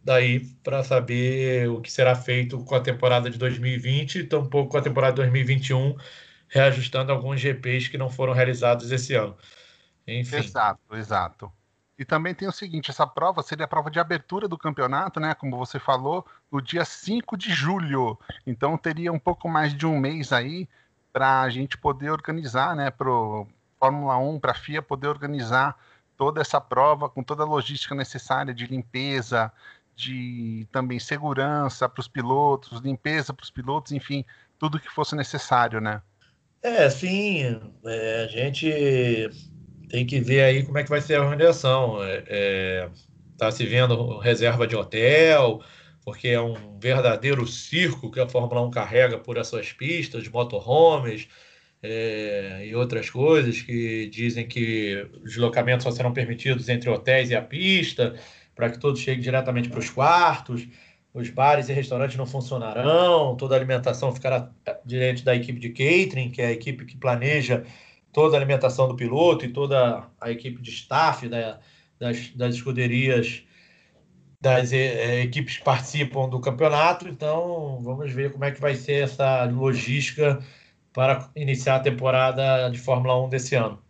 daí 0.02 0.40
para 0.64 0.82
saber 0.82 1.68
o 1.68 1.80
que 1.80 1.92
será 1.92 2.14
feito 2.16 2.58
com 2.64 2.74
a 2.74 2.80
temporada 2.80 3.30
de 3.30 3.38
2020 3.38 4.20
e 4.20 4.24
tampouco 4.24 4.70
com 4.70 4.78
a 4.78 4.82
temporada 4.82 5.12
de 5.14 5.22
2021, 5.22 5.96
reajustando 6.48 7.12
alguns 7.12 7.40
GPs 7.40 7.88
que 7.88 7.98
não 7.98 8.10
foram 8.10 8.32
realizados 8.32 8.90
esse 8.90 9.14
ano. 9.14 9.36
Enfim. 10.06 10.36
Exato, 10.36 10.96
exato. 10.96 11.52
E 11.98 12.04
também 12.04 12.34
tem 12.34 12.46
o 12.46 12.52
seguinte: 12.52 12.90
essa 12.90 13.06
prova 13.06 13.42
seria 13.42 13.64
a 13.64 13.68
prova 13.68 13.90
de 13.90 13.98
abertura 13.98 14.46
do 14.46 14.58
campeonato, 14.58 15.18
né? 15.18 15.34
Como 15.34 15.56
você 15.56 15.78
falou, 15.78 16.26
no 16.50 16.60
dia 16.60 16.84
5 16.84 17.36
de 17.36 17.52
julho. 17.52 18.18
Então 18.46 18.76
teria 18.76 19.12
um 19.12 19.18
pouco 19.18 19.48
mais 19.48 19.74
de 19.74 19.86
um 19.86 19.98
mês 19.98 20.32
aí 20.32 20.68
para 21.12 21.40
a 21.40 21.48
gente 21.48 21.78
poder 21.78 22.10
organizar, 22.10 22.76
né? 22.76 22.90
Para 22.90 23.08
Fórmula 23.78 24.16
1, 24.18 24.38
para 24.38 24.52
a 24.52 24.54
FIA 24.54 24.82
poder 24.82 25.08
organizar 25.08 25.76
toda 26.16 26.40
essa 26.40 26.60
prova 26.60 27.08
com 27.08 27.22
toda 27.22 27.42
a 27.42 27.46
logística 27.46 27.94
necessária 27.94 28.54
de 28.54 28.66
limpeza, 28.66 29.52
de 29.94 30.66
também 30.72 30.98
segurança 30.98 31.88
para 31.88 32.00
os 32.00 32.08
pilotos, 32.08 32.80
limpeza 32.80 33.32
para 33.32 33.44
os 33.44 33.50
pilotos, 33.50 33.92
enfim, 33.92 34.24
tudo 34.58 34.80
que 34.80 34.90
fosse 34.90 35.14
necessário, 35.14 35.80
né? 35.80 36.02
É, 36.66 36.90
sim. 36.90 37.60
É, 37.84 38.24
a 38.24 38.26
gente 38.26 38.68
tem 39.88 40.04
que 40.04 40.18
ver 40.18 40.42
aí 40.42 40.64
como 40.64 40.76
é 40.78 40.82
que 40.82 40.90
vai 40.90 41.00
ser 41.00 41.14
a 41.14 41.22
organização. 41.22 42.02
Está 42.04 42.24
é, 42.28 42.90
tá 43.38 43.52
se 43.52 43.64
vendo 43.64 44.18
reserva 44.18 44.66
de 44.66 44.74
hotel, 44.74 45.62
porque 46.04 46.26
é 46.26 46.40
um 46.40 46.76
verdadeiro 46.80 47.46
circo 47.46 48.10
que 48.10 48.18
a 48.18 48.28
Fórmula 48.28 48.62
1 48.62 48.72
carrega 48.72 49.16
por 49.16 49.36
essas 49.36 49.72
pistas, 49.72 50.26
motorhomes, 50.26 51.28
é, 51.80 52.66
e 52.66 52.74
outras 52.74 53.08
coisas 53.10 53.62
que 53.62 54.08
dizem 54.08 54.48
que 54.48 55.08
os 55.22 55.34
deslocamentos 55.34 55.84
só 55.84 55.92
serão 55.92 56.12
permitidos 56.12 56.68
entre 56.68 56.90
hotéis 56.90 57.30
e 57.30 57.36
a 57.36 57.42
pista, 57.42 58.16
para 58.56 58.70
que 58.70 58.80
todos 58.80 59.00
cheguem 59.00 59.22
diretamente 59.22 59.68
para 59.68 59.78
os 59.78 59.90
quartos. 59.90 60.66
Os 61.16 61.30
bares 61.30 61.70
e 61.70 61.72
restaurantes 61.72 62.14
não 62.18 62.26
funcionarão, 62.26 63.34
toda 63.36 63.54
a 63.54 63.58
alimentação 63.58 64.12
ficará 64.12 64.50
diante 64.84 65.24
da 65.24 65.34
equipe 65.34 65.58
de 65.58 65.70
catering, 65.70 66.30
que 66.30 66.42
é 66.42 66.48
a 66.48 66.52
equipe 66.52 66.84
que 66.84 66.94
planeja 66.94 67.64
toda 68.12 68.36
a 68.36 68.38
alimentação 68.38 68.86
do 68.86 68.94
piloto 68.94 69.46
e 69.46 69.48
toda 69.48 70.06
a 70.20 70.30
equipe 70.30 70.60
de 70.60 70.70
staff 70.70 71.26
da, 71.26 71.58
das, 71.98 72.28
das 72.32 72.56
escuderias, 72.56 73.42
das 74.42 74.74
é, 74.74 75.22
equipes 75.22 75.56
que 75.56 75.64
participam 75.64 76.28
do 76.28 76.38
campeonato. 76.38 77.08
Então, 77.08 77.78
vamos 77.80 78.12
ver 78.12 78.30
como 78.30 78.44
é 78.44 78.50
que 78.50 78.60
vai 78.60 78.74
ser 78.74 79.04
essa 79.04 79.44
logística 79.44 80.38
para 80.92 81.30
iniciar 81.34 81.76
a 81.76 81.80
temporada 81.80 82.68
de 82.68 82.78
Fórmula 82.78 83.18
1 83.24 83.30
desse 83.30 83.54
ano. 83.54 83.82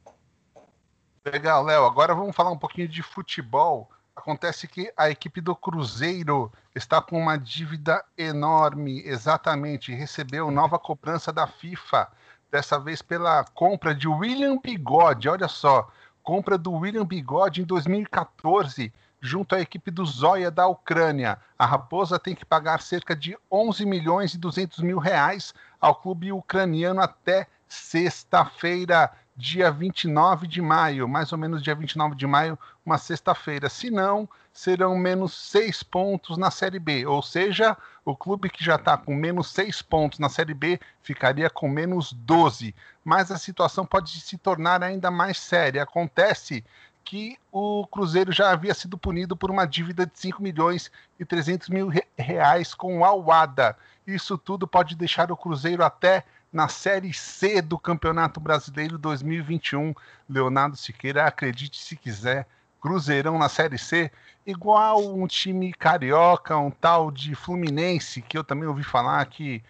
Legal, 1.26 1.64
Léo. 1.64 1.87
Agora 1.87 2.14
vamos 2.14 2.37
falar 2.37 2.52
um 2.52 2.59
pouquinho 2.59 2.87
de 2.87 3.02
futebol. 3.02 3.90
Acontece 4.14 4.68
que 4.68 4.92
a 4.97 5.11
equipe 5.11 5.40
do 5.40 5.56
Cruzeiro 5.56 6.52
está 6.76 7.00
com 7.00 7.18
uma 7.18 7.38
dívida 7.38 8.04
enorme, 8.18 9.02
exatamente. 9.06 9.95
Recebeu 9.95 10.50
nova 10.50 10.78
cobrança 10.78 11.33
da 11.33 11.47
FIFA, 11.47 12.06
dessa 12.50 12.78
vez 12.78 13.00
pela 13.00 13.45
compra 13.54 13.95
de 13.95 14.06
William 14.06 14.59
Bigode. 14.59 15.28
Olha 15.28 15.49
só, 15.49 15.88
compra 16.23 16.59
do 16.59 16.73
William 16.73 17.06
Bigode 17.06 17.62
em 17.62 17.64
2014 17.64 18.92
junto 19.18 19.54
à 19.54 19.61
equipe 19.61 19.90
do 19.90 20.04
Zóia 20.04 20.50
da 20.50 20.66
Ucrânia. 20.66 21.38
A 21.59 21.64
Raposa 21.64 22.18
tem 22.18 22.35
que 22.35 22.45
pagar 22.45 22.83
cerca 22.83 23.16
de 23.16 23.37
11 23.50 23.87
milhões 23.87 24.35
e 24.35 24.38
200 24.38 24.80
mil 24.80 24.99
reais 24.99 25.54
ao 25.80 25.95
clube 25.95 26.30
ucraniano 26.30 27.00
até 27.00 27.47
sexta-feira, 27.66 29.11
dia 29.37 29.71
29 29.71 30.47
de 30.47 30.62
maio, 30.62 31.07
mais 31.07 31.31
ou 31.31 31.38
menos 31.38 31.62
dia 31.62 31.75
29 31.75 32.14
de 32.14 32.26
maio, 32.26 32.59
uma 32.85 32.97
sexta-feira. 32.97 33.69
Se 33.69 33.90
não, 33.90 34.28
serão 34.52 34.97
menos 34.97 35.35
seis 35.35 35.83
pontos 35.83 36.38
na 36.38 36.50
Série 36.50 36.78
B. 36.78 37.05
Ou 37.05 37.21
seja, 37.23 37.76
o 38.05 38.16
clube 38.16 38.49
que 38.49 38.64
já 38.64 38.76
está 38.76 38.97
com 38.97 39.14
menos 39.14 39.50
seis 39.50 39.83
pontos 39.83 40.19
na 40.19 40.31
Série 40.31 40.55
B 40.55 40.81
ficaria 41.02 41.50
com 41.50 41.69
menos 41.69 42.12
12. 42.12 42.75
Mas 43.05 43.31
a 43.31 43.37
situação 43.37 43.85
pode 43.85 44.19
se 44.21 44.38
tornar 44.38 44.83
ainda 44.83 45.11
mais 45.11 45.38
séria. 45.38 45.83
Acontece 45.83 46.64
que 47.05 47.38
o 47.52 47.87
Cruzeiro 47.87 48.33
já 48.33 48.50
havia 48.50 48.75
sido 48.75 48.99
punido 48.99 49.37
por 49.37 49.50
uma 49.50 49.64
dívida 49.64 50.07
de 50.07 50.19
5 50.19 50.43
milhões 50.43 50.90
e 51.21 51.25
300 51.25 51.69
mil 51.69 51.93
reais 52.16 52.75
com 52.75 52.99
o 52.99 53.05
Alwada. 53.05 53.76
Isso 54.07 54.37
tudo 54.38 54.66
pode 54.66 54.97
deixar 54.97 55.31
o 55.31 55.37
Cruzeiro 55.37 55.85
até 55.85 56.25
na 56.53 56.69
Série 56.69 57.12
C 57.12 57.61
do 57.61 57.79
Campeonato 57.79 58.41
Brasileiro 58.41 58.99
2021. 58.99 59.95
Leonardo 60.29 60.76
Siqueira, 60.76 61.25
acredite 61.25 61.81
se 61.81 61.97
quiser, 61.97 62.47
Cruzeirão 62.81 63.38
na 63.38 63.49
Série 63.49 63.79
C, 63.79 64.11
igual 64.47 65.15
um 65.15 65.26
time 65.26 65.73
carioca, 65.73 66.57
um 66.57 66.71
tal 66.71 67.11
de 67.11 67.35
Fluminense, 67.35 68.23
que 68.23 68.38
eu 68.38 68.45
também 68.45 68.69
ouvi 68.69 68.85
falar 68.85 69.25
que 69.26 69.62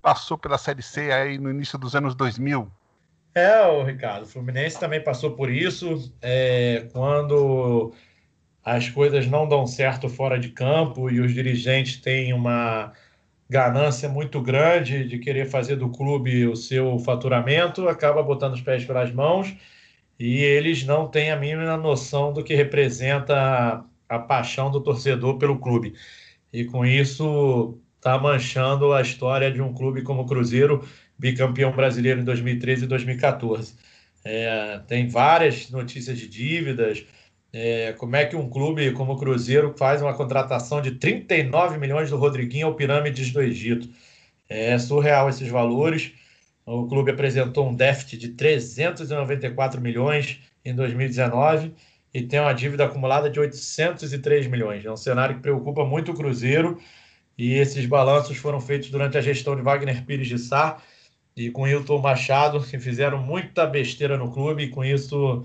passou 0.00 0.38
pela 0.38 0.56
Série 0.56 0.82
C 0.82 1.10
aí 1.10 1.38
no 1.38 1.50
início 1.50 1.78
dos 1.78 1.96
anos 1.96 2.14
2000. 2.14 2.70
É, 3.34 3.66
o 3.66 3.82
Ricardo, 3.82 4.22
o 4.22 4.26
Fluminense 4.26 4.78
também 4.78 5.02
passou 5.02 5.32
por 5.32 5.50
isso. 5.50 6.14
É, 6.22 6.88
quando 6.92 7.92
as 8.64 8.88
coisas 8.88 9.26
não 9.26 9.48
dão 9.48 9.66
certo 9.66 10.08
fora 10.08 10.38
de 10.38 10.50
campo 10.50 11.10
e 11.10 11.20
os 11.20 11.34
dirigentes 11.34 12.00
têm 12.00 12.32
uma 12.32 12.92
ganância 13.48 14.08
muito 14.08 14.40
grande 14.40 15.06
de 15.06 15.18
querer 15.18 15.46
fazer 15.46 15.76
do 15.76 15.90
clube 15.90 16.46
o 16.46 16.56
seu 16.56 16.98
faturamento, 16.98 17.88
acaba 17.88 18.22
botando 18.22 18.54
os 18.54 18.60
pés 18.60 18.84
pelas 18.84 19.12
mãos 19.12 19.54
e 20.18 20.38
eles 20.42 20.84
não 20.84 21.08
têm 21.08 21.30
a 21.30 21.36
mínima 21.36 21.76
noção 21.76 22.32
do 22.32 22.42
que 22.42 22.54
representa 22.54 23.34
a, 23.36 23.84
a 24.08 24.18
paixão 24.18 24.70
do 24.70 24.80
torcedor 24.80 25.38
pelo 25.38 25.58
clube. 25.58 25.94
E 26.52 26.64
com 26.64 26.84
isso 26.86 27.78
está 27.96 28.18
manchando 28.18 28.92
a 28.92 29.02
história 29.02 29.50
de 29.50 29.60
um 29.60 29.74
clube 29.74 30.02
como 30.02 30.22
o 30.22 30.26
Cruzeiro, 30.26 30.86
bicampeão 31.18 31.72
brasileiro 31.72 32.20
em 32.20 32.24
2013 32.24 32.84
e 32.84 32.88
2014. 32.88 33.74
É, 34.24 34.80
tem 34.86 35.08
várias 35.08 35.70
notícias 35.70 36.18
de 36.18 36.28
dívidas. 36.28 37.04
É, 37.58 37.94
como 37.94 38.14
é 38.16 38.26
que 38.26 38.36
um 38.36 38.50
clube 38.50 38.92
como 38.92 39.14
o 39.14 39.16
Cruzeiro 39.16 39.74
faz 39.78 40.02
uma 40.02 40.12
contratação 40.12 40.82
de 40.82 40.90
39 40.90 41.78
milhões 41.78 42.10
do 42.10 42.18
Rodriguinho 42.18 42.66
ao 42.66 42.74
Pirâmides 42.74 43.32
do 43.32 43.40
Egito? 43.40 43.88
É 44.46 44.78
surreal 44.78 45.30
esses 45.30 45.48
valores. 45.48 46.12
O 46.66 46.86
clube 46.86 47.12
apresentou 47.12 47.66
um 47.66 47.74
déficit 47.74 48.18
de 48.18 48.28
394 48.34 49.80
milhões 49.80 50.38
em 50.62 50.74
2019 50.74 51.72
e 52.12 52.22
tem 52.22 52.40
uma 52.40 52.52
dívida 52.52 52.84
acumulada 52.84 53.30
de 53.30 53.40
803 53.40 54.48
milhões. 54.48 54.84
É 54.84 54.92
um 54.92 54.96
cenário 54.96 55.36
que 55.36 55.40
preocupa 55.40 55.82
muito 55.82 56.12
o 56.12 56.14
Cruzeiro 56.14 56.78
e 57.38 57.54
esses 57.54 57.86
balanços 57.86 58.36
foram 58.36 58.60
feitos 58.60 58.90
durante 58.90 59.16
a 59.16 59.22
gestão 59.22 59.56
de 59.56 59.62
Wagner 59.62 60.04
Pires 60.04 60.28
de 60.28 60.38
Sá 60.38 60.76
e 61.34 61.50
com 61.50 61.66
Hilton 61.66 62.02
Machado, 62.02 62.60
que 62.60 62.78
fizeram 62.78 63.16
muita 63.16 63.66
besteira 63.66 64.18
no 64.18 64.30
clube 64.30 64.64
e 64.64 64.68
com 64.68 64.84
isso 64.84 65.42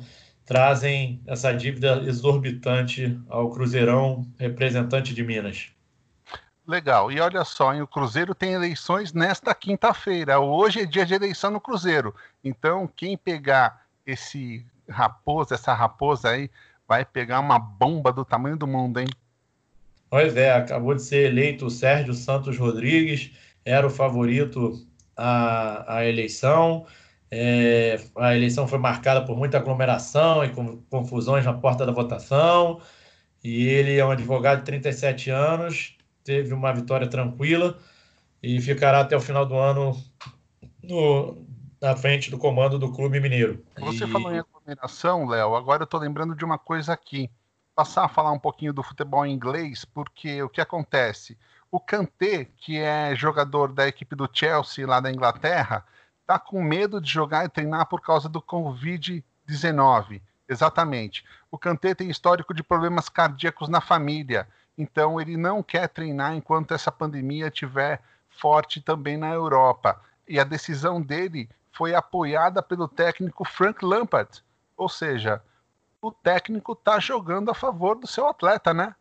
trazem 0.51 1.21
essa 1.25 1.53
dívida 1.53 2.03
exorbitante 2.05 3.17
ao 3.29 3.49
Cruzeirão, 3.49 4.27
representante 4.37 5.13
de 5.13 5.23
Minas. 5.23 5.69
Legal. 6.67 7.09
E 7.09 7.21
olha 7.21 7.45
só, 7.45 7.73
hein, 7.73 7.81
o 7.81 7.87
Cruzeiro 7.87 8.35
tem 8.35 8.51
eleições 8.51 9.13
nesta 9.13 9.55
quinta-feira. 9.55 10.41
Hoje 10.41 10.81
é 10.81 10.85
dia 10.85 11.05
de 11.05 11.13
eleição 11.13 11.51
no 11.51 11.61
Cruzeiro. 11.61 12.13
Então, 12.43 12.85
quem 12.85 13.15
pegar 13.15 13.85
esse 14.05 14.65
raposa, 14.89 15.55
essa 15.55 15.73
raposa 15.73 16.31
aí, 16.31 16.51
vai 16.85 17.05
pegar 17.05 17.39
uma 17.39 17.57
bomba 17.57 18.11
do 18.11 18.25
tamanho 18.25 18.57
do 18.57 18.67
mundo, 18.67 18.99
hein? 18.99 19.07
Pois 20.09 20.35
é, 20.35 20.51
acabou 20.51 20.93
de 20.93 21.01
ser 21.01 21.31
eleito 21.31 21.67
o 21.67 21.71
Sérgio 21.71 22.13
Santos 22.13 22.57
Rodrigues, 22.57 23.31
era 23.63 23.87
o 23.87 23.89
favorito 23.89 24.85
à, 25.15 25.95
à 25.95 26.05
eleição. 26.05 26.85
É, 27.33 27.97
a 28.17 28.35
eleição 28.35 28.67
foi 28.67 28.77
marcada 28.77 29.25
por 29.25 29.37
muita 29.37 29.57
aglomeração 29.57 30.43
e 30.43 30.49
com, 30.49 30.81
confusões 30.89 31.45
na 31.45 31.53
porta 31.53 31.85
da 31.85 31.91
votação. 31.93 32.81
E 33.41 33.67
ele 33.67 33.97
é 33.97 34.05
um 34.05 34.11
advogado 34.11 34.59
de 34.59 34.65
37 34.65 35.29
anos, 35.29 35.97
teve 36.23 36.53
uma 36.53 36.73
vitória 36.73 37.07
tranquila 37.07 37.77
e 38.43 38.59
ficará 38.61 38.99
até 38.99 39.15
o 39.15 39.21
final 39.21 39.45
do 39.45 39.55
ano 39.55 39.95
no, 40.83 41.45
na 41.81 41.95
frente 41.95 42.29
do 42.29 42.37
comando 42.37 42.77
do 42.77 42.91
Clube 42.91 43.19
Mineiro. 43.19 43.63
Você 43.79 44.03
e... 44.03 44.07
falou 44.07 44.31
em 44.33 44.39
aglomeração, 44.39 45.25
Léo, 45.25 45.55
agora 45.55 45.83
eu 45.83 45.85
estou 45.85 45.99
lembrando 45.99 46.35
de 46.35 46.43
uma 46.43 46.57
coisa 46.57 46.93
aqui. 46.93 47.29
Passar 47.73 48.05
a 48.05 48.09
falar 48.09 48.31
um 48.31 48.39
pouquinho 48.39 48.73
do 48.73 48.83
futebol 48.83 49.25
inglês, 49.25 49.85
porque 49.85 50.43
o 50.43 50.49
que 50.49 50.59
acontece? 50.59 51.37
O 51.71 51.79
Kanté, 51.79 52.45
que 52.57 52.77
é 52.77 53.15
jogador 53.15 53.71
da 53.71 53.87
equipe 53.87 54.13
do 54.15 54.29
Chelsea 54.31 54.85
lá 54.85 54.99
da 54.99 55.09
Inglaterra, 55.09 55.85
está 56.31 56.39
com 56.39 56.63
medo 56.63 57.01
de 57.01 57.11
jogar 57.11 57.43
e 57.43 57.49
treinar 57.49 57.85
por 57.87 57.99
causa 57.99 58.29
do 58.29 58.41
Covid-19. 58.41 60.21
Exatamente. 60.47 61.25
O 61.51 61.57
Kanté 61.57 61.93
tem 61.93 62.09
histórico 62.09 62.53
de 62.53 62.63
problemas 62.63 63.09
cardíacos 63.09 63.67
na 63.67 63.81
família, 63.81 64.47
então 64.77 65.19
ele 65.19 65.35
não 65.35 65.61
quer 65.61 65.89
treinar 65.89 66.33
enquanto 66.33 66.73
essa 66.73 66.89
pandemia 66.89 67.47
estiver 67.47 68.01
forte 68.29 68.79
também 68.79 69.17
na 69.17 69.29
Europa. 69.29 69.99
E 70.25 70.39
a 70.39 70.45
decisão 70.45 71.01
dele 71.01 71.49
foi 71.73 71.93
apoiada 71.93 72.63
pelo 72.63 72.87
técnico 72.87 73.43
Frank 73.43 73.83
Lampard. 73.83 74.41
Ou 74.77 74.87
seja, 74.87 75.41
o 76.01 76.11
técnico 76.13 76.71
está 76.71 76.97
jogando 76.97 77.51
a 77.51 77.53
favor 77.53 77.99
do 77.99 78.07
seu 78.07 78.25
atleta, 78.25 78.73
né? 78.73 78.95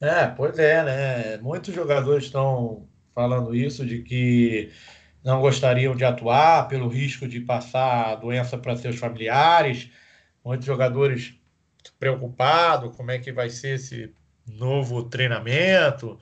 É, 0.00 0.26
pois 0.26 0.58
é, 0.58 0.82
né? 0.82 1.36
Muitos 1.38 1.74
jogadores 1.74 2.24
estão 2.24 2.86
falando 3.14 3.54
isso, 3.54 3.86
de 3.86 4.02
que 4.02 4.70
não 5.24 5.40
gostariam 5.40 5.96
de 5.96 6.04
atuar 6.04 6.68
pelo 6.68 6.86
risco 6.86 7.26
de 7.26 7.40
passar 7.40 8.12
a 8.12 8.14
doença 8.14 8.58
para 8.58 8.76
seus 8.76 8.96
familiares. 8.96 9.90
Muitos 10.44 10.66
jogadores 10.66 11.34
preocupados 11.98 12.94
como 12.94 13.10
é 13.10 13.18
que 13.18 13.32
vai 13.32 13.48
ser 13.48 13.76
esse 13.76 14.14
novo 14.46 15.04
treinamento, 15.04 16.18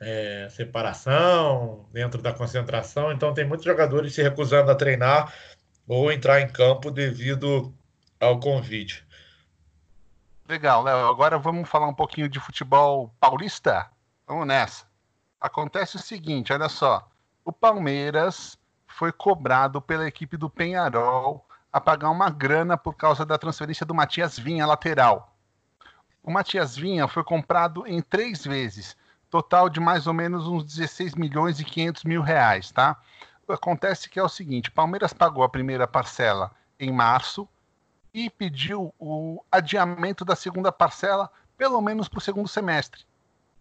é, 0.00 0.46
separação 0.50 1.88
dentro 1.92 2.22
da 2.22 2.32
concentração. 2.32 3.10
Então, 3.10 3.34
tem 3.34 3.44
muitos 3.44 3.66
jogadores 3.66 4.14
se 4.14 4.22
recusando 4.22 4.70
a 4.70 4.76
treinar 4.76 5.34
ou 5.88 6.12
entrar 6.12 6.40
em 6.40 6.48
campo 6.48 6.90
devido 6.90 7.74
ao 8.20 8.38
convite. 8.38 9.04
Legal, 10.48 10.84
Léo. 10.84 11.08
Agora 11.08 11.38
vamos 11.38 11.68
falar 11.68 11.88
um 11.88 11.94
pouquinho 11.94 12.28
de 12.28 12.38
futebol 12.38 13.12
paulista? 13.18 13.90
Vamos 14.24 14.46
nessa. 14.46 14.86
Acontece 15.40 15.96
o 15.96 16.00
seguinte, 16.00 16.52
olha 16.52 16.68
só. 16.68 17.08
O 17.46 17.52
Palmeiras 17.52 18.58
foi 18.88 19.12
cobrado 19.12 19.80
pela 19.80 20.08
equipe 20.08 20.36
do 20.36 20.50
Penharol 20.50 21.46
a 21.72 21.80
pagar 21.80 22.10
uma 22.10 22.28
grana 22.28 22.76
por 22.76 22.96
causa 22.96 23.24
da 23.24 23.38
transferência 23.38 23.86
do 23.86 23.94
Matias 23.94 24.36
Vinha, 24.36 24.66
lateral. 24.66 25.32
O 26.24 26.30
Matias 26.32 26.76
Vinha 26.76 27.06
foi 27.06 27.22
comprado 27.22 27.86
em 27.86 28.02
três 28.02 28.44
vezes, 28.44 28.96
total 29.30 29.68
de 29.68 29.78
mais 29.78 30.08
ou 30.08 30.12
menos 30.12 30.48
uns 30.48 30.64
16 30.64 31.14
milhões 31.14 31.60
e 31.60 31.64
500 31.64 32.02
mil 32.02 32.20
reais, 32.20 32.72
tá? 32.72 33.00
Acontece 33.48 34.10
que 34.10 34.18
é 34.18 34.22
o 34.22 34.28
seguinte, 34.28 34.72
Palmeiras 34.72 35.12
pagou 35.12 35.44
a 35.44 35.48
primeira 35.48 35.86
parcela 35.86 36.50
em 36.80 36.92
março, 36.92 37.48
e 38.16 38.28
pediu 38.30 38.94
o 38.98 39.44
adiamento 39.52 40.24
da 40.24 40.34
segunda 40.34 40.72
parcela, 40.72 41.30
pelo 41.56 41.82
menos 41.82 42.08
para 42.08 42.16
o 42.16 42.22
segundo 42.22 42.48
semestre. 42.48 43.04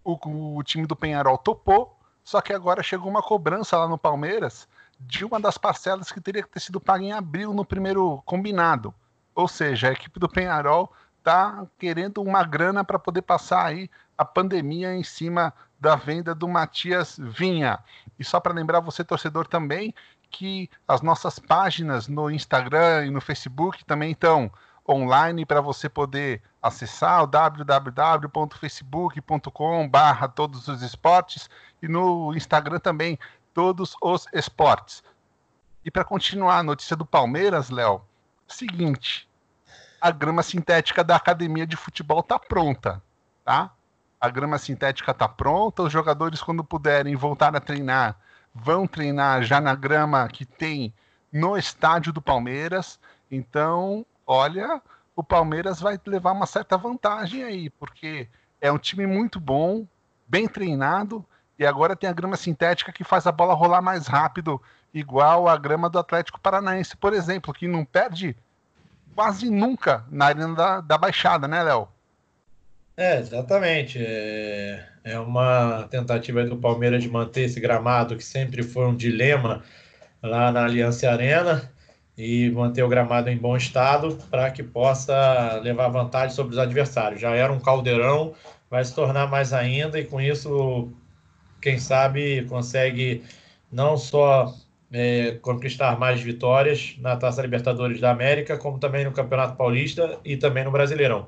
O, 0.01 0.57
o 0.57 0.63
time 0.63 0.87
do 0.87 0.95
Penharol 0.95 1.37
topou, 1.37 1.94
só 2.25 2.41
que 2.41 2.51
agora 2.51 2.81
chegou 2.81 3.07
uma 3.07 3.21
cobrança 3.21 3.77
lá 3.77 3.87
no 3.87 3.99
Palmeiras 3.99 4.67
de 4.99 5.23
uma 5.23 5.39
das 5.39 5.59
parcelas 5.59 6.11
que 6.11 6.19
teria 6.19 6.41
que 6.41 6.49
ter 6.49 6.59
sido 6.59 6.81
paga 6.81 7.03
em 7.03 7.11
abril 7.11 7.53
no 7.53 7.63
primeiro 7.63 8.21
combinado. 8.25 8.91
Ou 9.35 9.47
seja, 9.47 9.89
a 9.89 9.91
equipe 9.91 10.19
do 10.19 10.27
Penharol 10.27 10.91
está 11.19 11.67
querendo 11.77 12.23
uma 12.23 12.43
grana 12.43 12.83
para 12.83 12.97
poder 12.97 13.21
passar 13.21 13.67
aí 13.67 13.89
a 14.17 14.25
pandemia 14.25 14.95
em 14.95 15.03
cima 15.03 15.53
da 15.79 15.95
venda 15.95 16.33
do 16.33 16.47
Matias 16.47 17.15
Vinha. 17.19 17.77
E 18.17 18.23
só 18.23 18.39
para 18.39 18.53
lembrar 18.53 18.79
você, 18.79 19.03
torcedor, 19.03 19.45
também, 19.45 19.93
que 20.31 20.67
as 20.87 21.01
nossas 21.01 21.37
páginas 21.37 22.07
no 22.07 22.31
Instagram 22.31 23.05
e 23.05 23.11
no 23.11 23.21
Facebook 23.21 23.85
também 23.85 24.13
estão 24.13 24.51
online 24.87 25.45
para 25.45 25.61
você 25.61 25.89
poder 25.89 26.41
acessar 26.61 27.23
o 27.23 27.27
www.facebook.com 27.27 29.89
barra 29.89 30.27
todos 30.27 30.67
os 30.67 30.81
esportes 30.81 31.49
e 31.81 31.87
no 31.87 32.35
Instagram 32.35 32.79
também 32.79 33.17
todos 33.53 33.95
os 34.01 34.27
esportes. 34.33 35.01
E 35.83 35.91
para 35.91 36.03
continuar 36.03 36.59
a 36.59 36.63
notícia 36.63 36.95
do 36.95 37.05
Palmeiras, 37.05 37.69
Léo, 37.69 38.01
seguinte, 38.47 39.29
a 40.01 40.11
grama 40.11 40.43
sintética 40.43 41.03
da 41.03 41.15
academia 41.15 41.65
de 41.65 41.75
futebol 41.75 42.19
está 42.19 42.37
pronta, 42.37 43.01
tá? 43.43 43.71
A 44.19 44.29
grama 44.29 44.57
sintética 44.57 45.11
está 45.11 45.27
pronta, 45.27 45.83
os 45.83 45.91
jogadores 45.91 46.41
quando 46.41 46.63
puderem 46.63 47.15
voltar 47.15 47.55
a 47.55 47.59
treinar 47.59 48.17
vão 48.55 48.87
treinar 48.87 49.43
já 49.43 49.59
na 49.59 49.75
grama 49.75 50.27
que 50.29 50.45
tem 50.45 50.93
no 51.31 51.57
estádio 51.57 52.13
do 52.13 52.21
Palmeiras. 52.21 52.97
Então, 53.29 54.05
olha, 54.25 54.81
o 55.15 55.23
Palmeiras 55.23 55.79
vai 55.79 55.99
levar 56.05 56.31
uma 56.31 56.45
certa 56.45 56.77
vantagem 56.77 57.43
aí, 57.43 57.69
porque 57.69 58.27
é 58.59 58.71
um 58.71 58.77
time 58.77 59.05
muito 59.05 59.39
bom, 59.39 59.85
bem 60.27 60.47
treinado, 60.47 61.23
e 61.57 61.65
agora 61.65 61.95
tem 61.95 62.09
a 62.09 62.13
grama 62.13 62.35
sintética 62.35 62.91
que 62.91 63.03
faz 63.03 63.25
a 63.25 63.31
bola 63.31 63.53
rolar 63.53 63.81
mais 63.81 64.07
rápido, 64.07 64.61
igual 64.93 65.47
a 65.47 65.57
grama 65.57 65.89
do 65.89 65.99
Atlético 65.99 66.39
Paranaense, 66.39 66.97
por 66.97 67.13
exemplo, 67.13 67.53
que 67.53 67.67
não 67.67 67.85
perde 67.85 68.35
quase 69.13 69.49
nunca 69.49 70.03
na 70.09 70.25
arena 70.25 70.53
da, 70.53 70.81
da 70.81 70.97
Baixada, 70.97 71.47
né, 71.47 71.63
Léo? 71.63 71.87
É, 72.97 73.19
exatamente. 73.19 73.97
É, 74.01 74.85
é 75.03 75.19
uma 75.19 75.87
tentativa 75.89 76.43
do 76.45 76.57
Palmeiras 76.57 77.03
de 77.03 77.09
manter 77.09 77.41
esse 77.41 77.59
gramado 77.59 78.15
que 78.15 78.23
sempre 78.23 78.63
foi 78.63 78.85
um 78.85 78.95
dilema 78.95 79.63
lá 80.21 80.51
na 80.51 80.65
Aliança 80.65 81.09
Arena 81.09 81.71
e 82.17 82.49
manter 82.51 82.83
o 82.83 82.87
gramado 82.87 83.29
em 83.29 83.37
bom 83.37 83.57
estado 83.57 84.17
para 84.29 84.49
que 84.49 84.63
possa 84.63 85.59
levar 85.61 85.89
vantagem 85.89 86.35
sobre 86.35 86.53
os 86.53 86.59
adversários. 86.59 87.19
Já 87.19 87.35
era 87.35 87.51
um 87.51 87.59
caldeirão, 87.59 88.33
vai 88.69 88.83
se 88.83 88.95
tornar 88.95 89.27
mais 89.27 89.51
ainda 89.51 89.99
e 89.99 90.05
com 90.05 90.21
isso, 90.21 90.89
quem 91.61 91.77
sabe, 91.77 92.45
consegue 92.45 93.23
não 93.71 93.97
só 93.97 94.53
é, 94.91 95.31
conquistar 95.41 95.99
mais 95.99 96.21
vitórias 96.21 96.95
na 96.99 97.17
Taça 97.17 97.41
Libertadores 97.41 97.99
da 97.99 98.11
América, 98.11 98.57
como 98.57 98.79
também 98.79 99.03
no 99.03 99.11
Campeonato 99.11 99.55
Paulista 99.55 100.19
e 100.23 100.37
também 100.37 100.63
no 100.63 100.71
Brasileirão. 100.71 101.27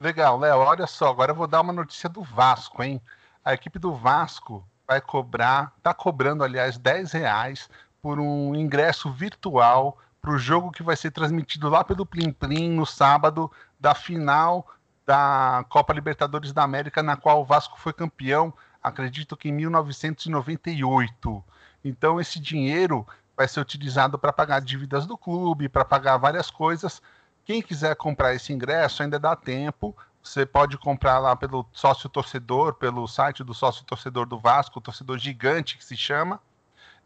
Legal, 0.00 0.38
Léo, 0.38 0.58
olha 0.58 0.86
só, 0.86 1.08
agora 1.08 1.32
eu 1.32 1.36
vou 1.36 1.46
dar 1.46 1.60
uma 1.60 1.72
notícia 1.72 2.08
do 2.08 2.22
Vasco, 2.22 2.82
hein? 2.82 3.00
A 3.44 3.52
equipe 3.52 3.78
do 3.78 3.94
Vasco 3.94 4.66
vai 4.86 5.00
cobrar, 5.00 5.72
tá 5.82 5.92
cobrando, 5.94 6.42
aliás, 6.42 6.78
10 6.78 7.12
reais 7.12 7.68
por 8.04 8.20
um 8.20 8.54
ingresso 8.54 9.10
virtual 9.10 9.96
para 10.20 10.30
o 10.30 10.36
jogo 10.36 10.70
que 10.70 10.82
vai 10.82 10.94
ser 10.94 11.10
transmitido 11.10 11.70
lá 11.70 11.82
pelo 11.82 12.04
Plim 12.04 12.32
Plim 12.32 12.68
no 12.68 12.84
sábado 12.84 13.50
da 13.80 13.94
final 13.94 14.68
da 15.06 15.64
Copa 15.70 15.94
Libertadores 15.94 16.52
da 16.52 16.62
América, 16.62 17.02
na 17.02 17.16
qual 17.16 17.40
o 17.40 17.46
Vasco 17.46 17.80
foi 17.80 17.94
campeão, 17.94 18.52
acredito 18.82 19.38
que 19.38 19.48
em 19.48 19.52
1998. 19.52 21.42
Então 21.82 22.20
esse 22.20 22.38
dinheiro 22.38 23.06
vai 23.34 23.48
ser 23.48 23.60
utilizado 23.60 24.18
para 24.18 24.34
pagar 24.34 24.60
dívidas 24.60 25.06
do 25.06 25.16
clube, 25.16 25.66
para 25.66 25.82
pagar 25.82 26.18
várias 26.18 26.50
coisas, 26.50 27.00
quem 27.42 27.62
quiser 27.62 27.96
comprar 27.96 28.34
esse 28.34 28.52
ingresso 28.52 29.02
ainda 29.02 29.18
dá 29.18 29.34
tempo. 29.34 29.96
Você 30.22 30.44
pode 30.44 30.76
comprar 30.76 31.20
lá 31.20 31.34
pelo 31.34 31.66
sócio 31.72 32.10
torcedor, 32.10 32.74
pelo 32.74 33.08
site 33.08 33.42
do 33.42 33.54
sócio 33.54 33.82
torcedor 33.82 34.26
do 34.26 34.38
Vasco, 34.38 34.78
torcedor 34.78 35.16
gigante 35.16 35.78
que 35.78 35.84
se 35.84 35.96
chama. 35.96 36.38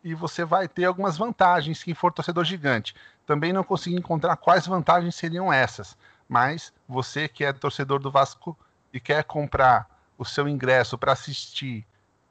E 0.03 0.15
você 0.15 0.45
vai 0.45 0.69
ter 0.69 0.85
algumas 0.85 1.17
vantagens 1.17 1.83
quem 1.83 1.95
for 1.95 2.13
torcedor 2.13 2.45
gigante. 2.45 2.95
Também 3.27 3.53
não 3.53 3.65
consegui 3.65 3.97
encontrar 3.97 4.37
quais 4.37 4.67
vantagens 4.67 5.15
seriam 5.15 5.53
essas. 5.53 5.97
Mas 6.29 6.73
você 6.89 7.29
que 7.29 7.45
é 7.45 7.53
torcedor 7.53 7.99
do 7.99 8.11
Vasco 8.11 8.57
e 8.93 9.01
quer 9.01 9.25
comprar 9.25 9.89
o 10.17 10.25
seu 10.25 10.49
ingresso 10.49 10.97
para 10.99 11.13
assistir 11.13 11.87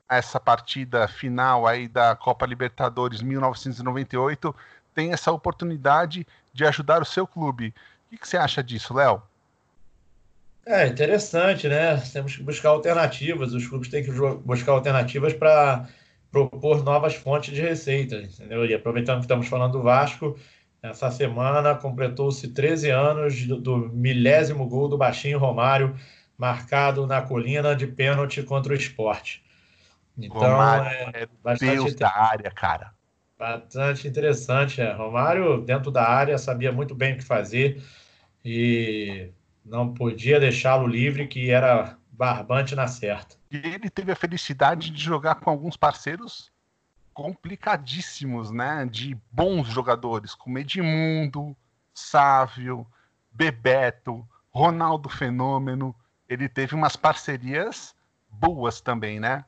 essa 0.10 0.40
partida 0.40 1.08
final 1.08 1.68
aí 1.68 1.88
da 1.88 2.16
Copa 2.16 2.46
Libertadores 2.46 3.22
1998, 3.22 4.56
tem 4.94 5.12
essa 5.12 5.32
oportunidade 5.32 6.26
de 6.54 6.66
ajudar 6.66 7.02
o 7.02 7.06
seu 7.06 7.28
clube. 7.28 7.74
O 8.06 8.10
que, 8.10 8.18
que 8.18 8.28
você 8.28 8.38
acha 8.38 8.64
disso, 8.64 8.94
Léo? 8.94 9.22
É 10.66 10.88
interessante, 10.88 11.68
né? 11.68 11.98
Temos 12.12 12.36
que 12.36 12.44
buscar 12.44 12.70
alternativas. 12.70 13.54
Os 13.54 13.68
clubes 13.68 13.90
têm 13.90 14.04
que 14.04 14.12
buscar 14.12 14.74
alternativas 14.74 15.34
para 15.34 15.88
propor 16.46 16.84
novas 16.84 17.16
fontes 17.16 17.54
de 17.54 17.62
receita, 17.62 18.18
entendeu? 18.18 18.66
E 18.66 18.74
aproveitando 18.74 19.18
que 19.18 19.26
estamos 19.26 19.48
falando 19.48 19.74
do 19.74 19.82
Vasco, 19.82 20.38
essa 20.82 21.10
semana 21.10 21.76
completou-se 21.76 22.48
13 22.50 22.90
anos 22.92 23.46
do, 23.46 23.60
do, 23.60 23.78
milésimo 23.90 24.68
gol 24.68 24.88
do 24.88 24.98
Baixinho 24.98 25.40
Romário, 25.40 25.96
marcado 26.38 27.08
na 27.08 27.22
colina 27.22 27.76
de 27.76 27.88
pênalti 27.88 28.44
contra 28.44 28.74
o 28.74 28.76
esporte. 28.76 29.44
Então, 30.18 30.40
Romário 30.40 31.12
é, 31.14 31.24
é 31.24 31.28
bastante 31.44 31.72
Deus 31.72 31.96
da 31.96 32.10
área, 32.10 32.52
cara. 32.52 32.92
Bastante 33.38 34.08
interessante. 34.08 34.82
É. 34.82 34.92
Romário, 34.92 35.62
dentro 35.62 35.92
da 35.92 36.08
área, 36.08 36.38
sabia 36.38 36.72
muito 36.72 36.96
bem 36.96 37.14
o 37.14 37.18
que 37.18 37.24
fazer 37.24 37.82
e 38.44 39.30
não 39.64 39.94
podia 39.94 40.40
deixá-lo 40.40 40.88
livre, 40.88 41.28
que 41.28 41.52
era 41.52 41.98
barbante 42.18 42.76
na 42.76 42.88
certa. 42.88 43.36
E 43.52 43.58
ele 43.58 43.90
teve 43.90 44.12
a 44.12 44.16
felicidade 44.16 44.90
de 44.90 45.02
jogar 45.02 45.36
com 45.36 45.50
alguns 45.50 45.78
parceiros 45.78 46.52
complicadíssimos, 47.14 48.52
né? 48.52 48.88
De 48.90 49.16
bons 49.32 49.68
jogadores, 49.68 50.34
como 50.34 50.58
Edmundo, 50.58 51.56
Sávio, 51.94 52.86
Bebeto, 53.32 54.28
Ronaldo 54.50 55.08
Fenômeno. 55.10 55.96
Ele 56.28 56.50
teve 56.50 56.76
umas 56.76 56.96
parcerias 56.96 57.96
boas 58.30 58.82
também, 58.82 59.20
né? 59.20 59.46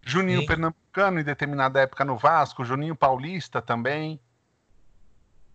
Juninho 0.00 0.40
Sim. 0.40 0.46
Pernambucano 0.46 1.20
em 1.20 1.24
determinada 1.24 1.80
época 1.80 2.04
no 2.04 2.16
Vasco, 2.16 2.64
Juninho 2.64 2.94
Paulista 2.94 3.60
também. 3.60 4.20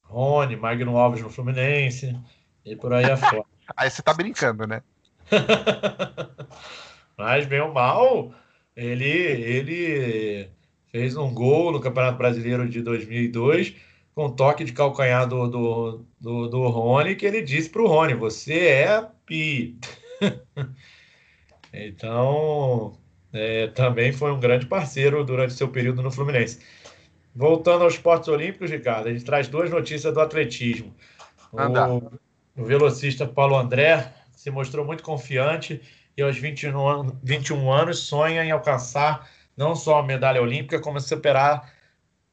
Rony, 0.03 0.55
Magno 0.55 0.97
Alves 0.97 1.21
no 1.21 1.29
Fluminense 1.29 2.19
e 2.65 2.75
por 2.75 2.93
aí 2.93 3.05
afora. 3.05 3.43
aí 3.77 3.89
você 3.89 4.01
tá 4.01 4.13
brincando, 4.13 4.65
né? 4.65 4.81
Mas, 7.17 7.45
bem 7.45 7.61
ou 7.61 7.73
mal, 7.73 8.33
ele, 8.75 9.05
ele 9.05 10.49
fez 10.91 11.15
um 11.15 11.33
gol 11.33 11.71
no 11.71 11.79
Campeonato 11.79 12.17
Brasileiro 12.17 12.67
de 12.67 12.81
2002 12.81 13.75
com 14.15 14.29
toque 14.29 14.65
de 14.65 14.73
calcanhar 14.73 15.27
do, 15.27 15.47
do, 15.47 16.05
do, 16.19 16.47
do 16.49 16.67
Rony, 16.67 17.15
que 17.15 17.25
ele 17.25 17.41
disse 17.41 17.69
para 17.69 17.81
o 17.81 17.87
Rony, 17.87 18.13
você 18.13 18.67
é 18.67 19.07
pi. 19.25 19.77
então, 21.71 22.97
é, 23.31 23.67
também 23.67 24.11
foi 24.11 24.31
um 24.31 24.39
grande 24.39 24.65
parceiro 24.65 25.23
durante 25.23 25.53
seu 25.53 25.69
período 25.69 26.01
no 26.01 26.11
Fluminense. 26.11 26.59
Voltando 27.33 27.85
aos 27.85 27.93
esportes 27.93 28.27
olímpicos, 28.27 28.69
Ricardo, 28.71 29.07
a 29.07 29.13
gente 29.13 29.23
traz 29.23 29.47
duas 29.47 29.69
notícias 29.69 30.13
do 30.13 30.19
atletismo. 30.19 30.93
O, 31.53 32.61
o 32.61 32.65
velocista 32.65 33.25
Paulo 33.25 33.55
André 33.55 34.13
se 34.39 34.49
mostrou 34.49 34.85
muito 34.85 35.03
confiante 35.03 35.81
e 36.15 36.21
aos 36.21 36.37
21, 36.37 37.19
21 37.21 37.69
anos 37.69 37.99
sonha 37.99 38.41
em 38.41 38.51
alcançar 38.51 39.29
não 39.55 39.75
só 39.75 39.99
a 39.99 40.03
medalha 40.03 40.41
olímpica, 40.41 40.79
como 40.79 40.97
superar 41.01 41.73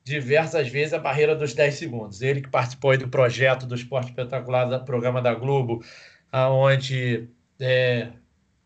diversas 0.04 0.68
vezes 0.68 0.94
a 0.94 1.00
barreira 1.00 1.34
dos 1.34 1.52
10 1.52 1.74
segundos. 1.74 2.22
Ele 2.22 2.42
que 2.42 2.48
participou 2.48 2.96
do 2.96 3.08
projeto 3.08 3.66
do 3.66 3.74
Esporte 3.74 4.10
Espetacular, 4.10 4.66
do 4.66 4.84
programa 4.84 5.20
da 5.20 5.34
Globo, 5.34 5.84
onde 6.32 7.28
é, 7.58 8.10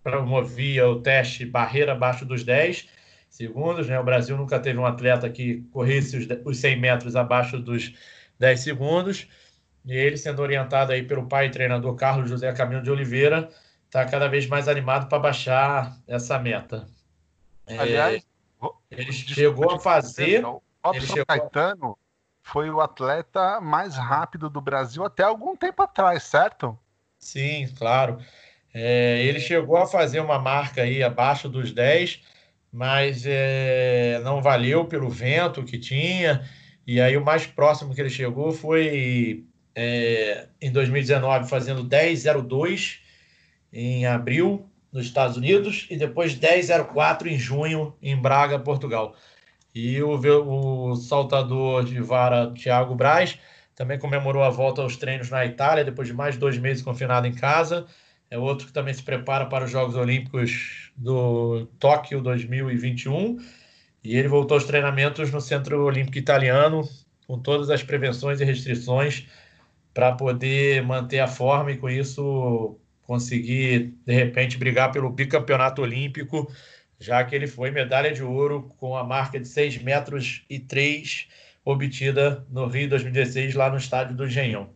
promovia 0.02 0.86
o 0.86 1.00
teste 1.00 1.46
barreira 1.46 1.92
abaixo 1.92 2.26
dos 2.26 2.44
10 2.44 2.90
segundos. 3.30 3.88
Né? 3.88 3.98
O 3.98 4.04
Brasil 4.04 4.36
nunca 4.36 4.60
teve 4.60 4.78
um 4.78 4.84
atleta 4.84 5.30
que 5.30 5.62
corresse 5.72 6.18
os, 6.18 6.26
os 6.44 6.58
100 6.58 6.78
metros 6.78 7.16
abaixo 7.16 7.58
dos 7.58 7.94
10 8.38 8.60
segundos. 8.60 9.26
E 9.84 9.96
ele, 9.96 10.16
sendo 10.16 10.42
orientado 10.42 10.92
aí 10.92 11.02
pelo 11.02 11.26
pai 11.26 11.46
e 11.46 11.50
treinador 11.50 11.94
Carlos 11.96 12.28
José 12.28 12.52
Camilo 12.52 12.82
de 12.82 12.90
Oliveira, 12.90 13.48
está 13.86 14.04
cada 14.04 14.28
vez 14.28 14.46
mais 14.46 14.68
animado 14.68 15.08
para 15.08 15.18
baixar 15.18 15.96
essa 16.06 16.38
meta. 16.38 16.86
É, 17.66 17.78
Aliás, 17.78 18.26
ele 18.90 19.12
chegou 19.12 19.72
a 19.72 19.78
fazer. 19.78 20.44
O 20.44 20.62
Robson 20.84 21.06
chegou... 21.06 21.26
Caetano 21.26 21.98
foi 22.42 22.70
o 22.70 22.80
atleta 22.80 23.60
mais 23.60 23.96
rápido 23.96 24.50
do 24.50 24.60
Brasil 24.60 25.04
até 25.04 25.22
algum 25.22 25.56
tempo 25.56 25.82
atrás, 25.82 26.24
certo? 26.24 26.78
Sim, 27.18 27.68
claro. 27.76 28.18
É, 28.72 29.22
ele 29.24 29.40
chegou 29.40 29.76
a 29.76 29.86
fazer 29.86 30.20
uma 30.20 30.38
marca 30.38 30.82
aí 30.82 31.02
abaixo 31.02 31.48
dos 31.48 31.72
10, 31.72 32.22
mas 32.72 33.24
é, 33.26 34.20
não 34.22 34.40
valeu 34.40 34.84
pelo 34.84 35.08
vento 35.10 35.64
que 35.64 35.78
tinha. 35.78 36.48
E 36.86 37.00
aí 37.00 37.16
o 37.16 37.24
mais 37.24 37.46
próximo 37.46 37.94
que 37.94 38.00
ele 38.00 38.10
chegou 38.10 38.52
foi 38.52 39.46
é, 39.82 40.46
em 40.60 40.70
2019 40.70 41.48
fazendo 41.48 41.82
10,02 41.82 42.98
em 43.72 44.04
abril, 44.04 44.68
nos 44.92 45.06
Estados 45.06 45.38
Unidos, 45.38 45.86
e 45.88 45.96
depois 45.96 46.38
10,04 46.38 47.28
em 47.28 47.38
junho, 47.38 47.94
em 48.02 48.14
Braga, 48.14 48.58
Portugal. 48.58 49.16
E 49.74 50.02
o, 50.02 50.10
o 50.10 50.96
saltador 50.96 51.84
de 51.84 51.98
vara 51.98 52.52
Thiago 52.52 52.94
Braz 52.94 53.38
também 53.74 53.98
comemorou 53.98 54.42
a 54.42 54.50
volta 54.50 54.82
aos 54.82 54.98
treinos 54.98 55.30
na 55.30 55.46
Itália, 55.46 55.82
depois 55.82 56.08
de 56.08 56.12
mais 56.12 56.36
dois 56.36 56.58
meses 56.58 56.82
confinado 56.82 57.26
em 57.26 57.32
casa. 57.32 57.86
É 58.30 58.36
outro 58.36 58.66
que 58.66 58.72
também 58.74 58.92
se 58.92 59.02
prepara 59.02 59.46
para 59.46 59.64
os 59.64 59.70
Jogos 59.70 59.96
Olímpicos 59.96 60.92
do 60.94 61.64
Tóquio 61.78 62.20
2021. 62.20 63.38
E 64.04 64.14
ele 64.16 64.28
voltou 64.28 64.56
aos 64.56 64.64
treinamentos 64.64 65.30
no 65.30 65.40
Centro 65.40 65.84
Olímpico 65.84 66.18
Italiano, 66.18 66.86
com 67.26 67.38
todas 67.38 67.70
as 67.70 67.82
prevenções 67.82 68.40
e 68.40 68.44
restrições, 68.44 69.26
para 69.92 70.12
poder 70.12 70.82
manter 70.82 71.20
a 71.20 71.28
forma 71.28 71.72
e, 71.72 71.76
com 71.76 71.88
isso, 71.88 72.76
conseguir, 73.02 73.94
de 74.06 74.12
repente, 74.14 74.56
brigar 74.56 74.92
pelo 74.92 75.10
bicampeonato 75.10 75.82
olímpico, 75.82 76.50
já 76.98 77.24
que 77.24 77.34
ele 77.34 77.46
foi 77.46 77.70
medalha 77.70 78.12
de 78.12 78.22
ouro 78.22 78.70
com 78.78 78.96
a 78.96 79.02
marca 79.02 79.40
de 79.40 79.48
6 79.48 79.82
metros 79.82 80.44
e 80.48 80.58
3 80.58 81.28
obtida 81.64 82.46
no 82.50 82.66
Rio 82.66 82.88
2016, 82.88 83.54
lá 83.54 83.70
no 83.70 83.76
estádio 83.76 84.16
do 84.16 84.26
Engenhão. 84.26 84.70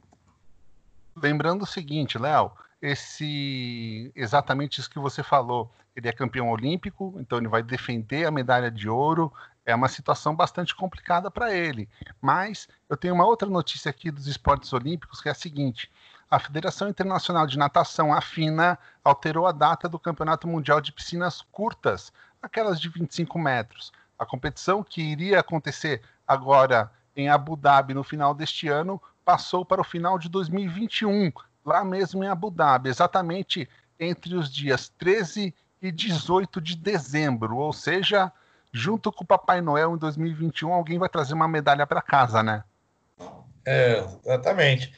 Lembrando 1.16 1.62
o 1.62 1.66
seguinte, 1.66 2.18
Léo, 2.18 2.50
esse 2.82 4.12
exatamente 4.14 4.80
isso 4.80 4.90
que 4.90 4.98
você 4.98 5.22
falou. 5.22 5.72
Ele 5.96 6.08
é 6.08 6.12
campeão 6.12 6.50
olímpico, 6.50 7.14
então 7.20 7.38
ele 7.38 7.48
vai 7.48 7.62
defender 7.62 8.26
a 8.26 8.30
medalha 8.30 8.70
de 8.70 8.88
ouro. 8.88 9.32
É 9.66 9.74
uma 9.74 9.88
situação 9.88 10.34
bastante 10.34 10.74
complicada 10.74 11.30
para 11.30 11.54
ele. 11.54 11.88
Mas 12.20 12.68
eu 12.88 12.96
tenho 12.96 13.14
uma 13.14 13.26
outra 13.26 13.48
notícia 13.48 13.90
aqui 13.90 14.10
dos 14.10 14.26
esportes 14.26 14.72
olímpicos 14.72 15.20
que 15.20 15.28
é 15.28 15.32
a 15.32 15.34
seguinte: 15.34 15.90
a 16.30 16.38
Federação 16.38 16.88
Internacional 16.88 17.46
de 17.46 17.56
Natação, 17.56 18.12
a 18.12 18.20
FINA, 18.20 18.78
alterou 19.02 19.46
a 19.46 19.52
data 19.52 19.88
do 19.88 19.98
Campeonato 19.98 20.48
Mundial 20.48 20.80
de 20.80 20.92
Piscinas 20.92 21.42
Curtas, 21.52 22.12
aquelas 22.42 22.80
de 22.80 22.88
25 22.88 23.38
metros. 23.38 23.92
A 24.18 24.26
competição, 24.26 24.82
que 24.82 25.00
iria 25.00 25.40
acontecer 25.40 26.02
agora 26.26 26.90
em 27.16 27.28
Abu 27.28 27.56
Dhabi 27.56 27.94
no 27.94 28.02
final 28.02 28.34
deste 28.34 28.68
ano, 28.68 29.00
passou 29.24 29.64
para 29.64 29.80
o 29.80 29.84
final 29.84 30.18
de 30.18 30.28
2021, 30.28 31.32
lá 31.64 31.84
mesmo 31.84 32.22
em 32.22 32.28
Abu 32.28 32.50
Dhabi, 32.50 32.88
exatamente 32.88 33.68
entre 33.98 34.34
os 34.34 34.52
dias 34.52 34.88
13 34.98 35.54
e 35.80 35.92
18 35.92 36.60
de 36.60 36.76
dezembro, 36.76 37.56
ou 37.56 37.72
seja, 37.72 38.32
junto 38.74 39.12
com 39.12 39.22
o 39.22 39.26
Papai 39.26 39.60
Noel 39.60 39.94
em 39.94 39.98
2021, 39.98 40.72
alguém 40.72 40.98
vai 40.98 41.08
trazer 41.08 41.32
uma 41.32 41.46
medalha 41.46 41.86
para 41.86 42.02
casa, 42.02 42.42
né? 42.42 42.64
É, 43.64 44.04
exatamente. 44.24 44.92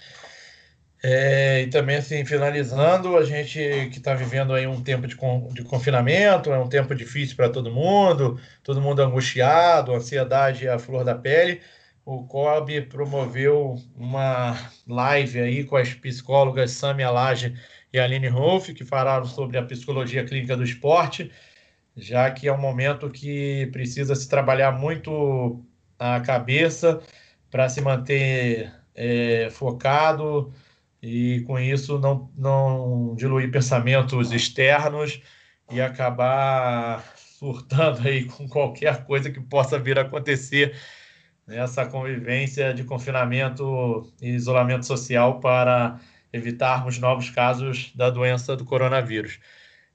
É, 1.05 1.61
e 1.61 1.67
também, 1.67 1.97
assim, 1.97 2.25
finalizando, 2.25 3.19
a 3.19 3.23
gente 3.23 3.59
que 3.93 3.99
está 3.99 4.15
vivendo 4.15 4.55
aí 4.55 4.67
um 4.67 4.83
tempo 4.83 5.07
de, 5.07 5.15
con 5.15 5.49
de 5.53 5.63
confinamento, 5.63 6.51
é 6.51 6.59
um 6.59 6.71
tempo 6.71 6.95
difícil 6.95 7.37
para 7.37 7.51
todo 7.51 7.71
mundo, 7.71 8.41
todo 8.65 8.81
mundo 8.81 9.03
angustiado, 9.03 9.95
ansiedade 9.95 10.67
à 10.67 10.79
flor 10.79 11.05
da 11.05 11.15
pele. 11.15 11.61
O 12.03 12.25
COB 12.27 12.81
promoveu 12.83 13.77
uma 13.95 14.57
live 14.89 15.39
aí 15.39 15.65
com 15.65 15.77
as 15.77 15.93
psicólogas 15.93 16.71
Samia 16.71 17.11
Lage 17.11 17.55
e 17.93 17.99
Aline 17.99 18.29
Rolf, 18.29 18.69
que 18.71 18.85
falaram 18.85 19.27
sobre 19.27 19.59
a 19.59 19.63
psicologia 19.63 20.25
clínica 20.25 20.57
do 20.57 20.65
esporte, 20.65 21.31
já 21.97 22.31
que 22.31 22.49
é 22.49 22.53
um 22.53 22.59
momento 22.59 23.11
que 23.11 23.69
precisa 23.73 24.15
se 24.15 24.29
trabalhar 24.29 24.73
muito 24.73 25.65
a 25.99 26.21
cabeça 26.21 27.01
para 27.51 27.69
se 27.69 27.81
manter 27.81 28.73
é, 28.95 29.49
focado, 29.51 30.53
e 31.03 31.43
com 31.47 31.59
isso 31.59 31.99
não, 31.99 32.31
não 32.37 33.15
diluir 33.17 33.51
pensamentos 33.51 34.33
externos 34.33 35.21
e 35.71 35.81
acabar 35.81 37.05
surtando 37.17 38.07
aí 38.07 38.25
com 38.25 38.49
qualquer 38.49 39.05
coisa 39.05 39.31
que 39.31 39.41
possa 39.41 39.79
vir 39.79 39.99
a 39.99 40.03
acontecer 40.03 40.77
nessa 41.47 41.87
convivência 41.87 42.75
de 42.75 42.83
confinamento 42.83 44.13
e 44.21 44.31
isolamento 44.31 44.85
social 44.85 45.39
para 45.39 46.01
evitarmos 46.33 46.99
novos 46.99 47.31
casos 47.31 47.93
da 47.95 48.11
doença 48.11 48.57
do 48.57 48.65
coronavírus. 48.65 49.39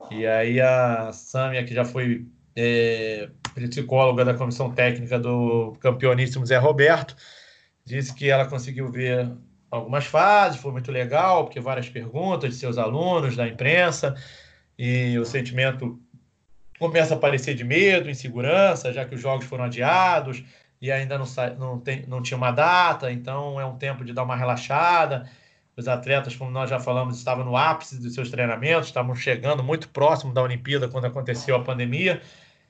E 0.10 0.26
aí 0.26 0.60
a 0.60 1.12
Sâmia, 1.14 1.64
que 1.64 1.74
já 1.74 1.86
foi 1.86 2.26
é, 2.56 3.30
psicóloga 3.70 4.26
da 4.26 4.34
comissão 4.34 4.72
técnica 4.72 5.20
do 5.20 5.74
campeoníssimo 5.80 6.46
Zé 6.46 6.58
Roberto, 6.58 7.16
disse 7.86 8.14
que 8.14 8.30
ela 8.30 8.46
conseguiu 8.46 8.90
ver 8.90 9.32
algumas 9.70 10.06
fases, 10.06 10.60
foi 10.60 10.72
muito 10.72 10.92
legal, 10.92 11.46
porque 11.46 11.60
várias 11.60 11.88
perguntas 11.88 12.50
de 12.52 12.56
seus 12.58 12.78
alunos, 12.78 13.38
da 13.38 13.48
imprensa, 13.48 14.16
e 14.78 15.18
o 15.18 15.26
sentimento 15.26 16.00
começa 16.78 17.14
a 17.14 17.18
aparecer 17.18 17.56
de 17.56 17.64
medo, 17.64 18.10
insegurança, 18.10 18.92
já 18.92 19.06
que 19.06 19.16
os 19.16 19.22
jogos 19.22 19.46
foram 19.46 19.66
adiados 19.66 20.44
e 20.82 20.92
ainda 20.92 21.18
não, 21.18 21.26
não, 21.60 21.80
tem, 21.80 22.04
não 22.08 22.22
tinha 22.22 22.38
uma 22.38 22.52
data, 22.52 23.12
então 23.12 23.62
é 23.62 23.66
um 23.66 23.78
tempo 23.78 24.04
de 24.04 24.14
dar 24.14 24.24
uma 24.24 24.36
relaxada. 24.36 25.30
Os 25.82 25.88
atletas, 25.88 26.36
como 26.36 26.52
nós 26.52 26.70
já 26.70 26.80
falamos, 26.80 27.18
estavam 27.18 27.44
no 27.44 27.58
ápice 27.58 28.00
dos 28.00 28.14
seus 28.14 28.30
treinamentos, 28.30 28.88
estavam 28.88 29.16
chegando 29.16 29.64
muito 29.64 29.90
próximo 29.90 30.32
da 30.32 30.44
Olimpíada 30.44 30.88
quando 30.88 31.06
aconteceu 31.06 31.56
a 31.56 31.64
pandemia. 31.64 32.22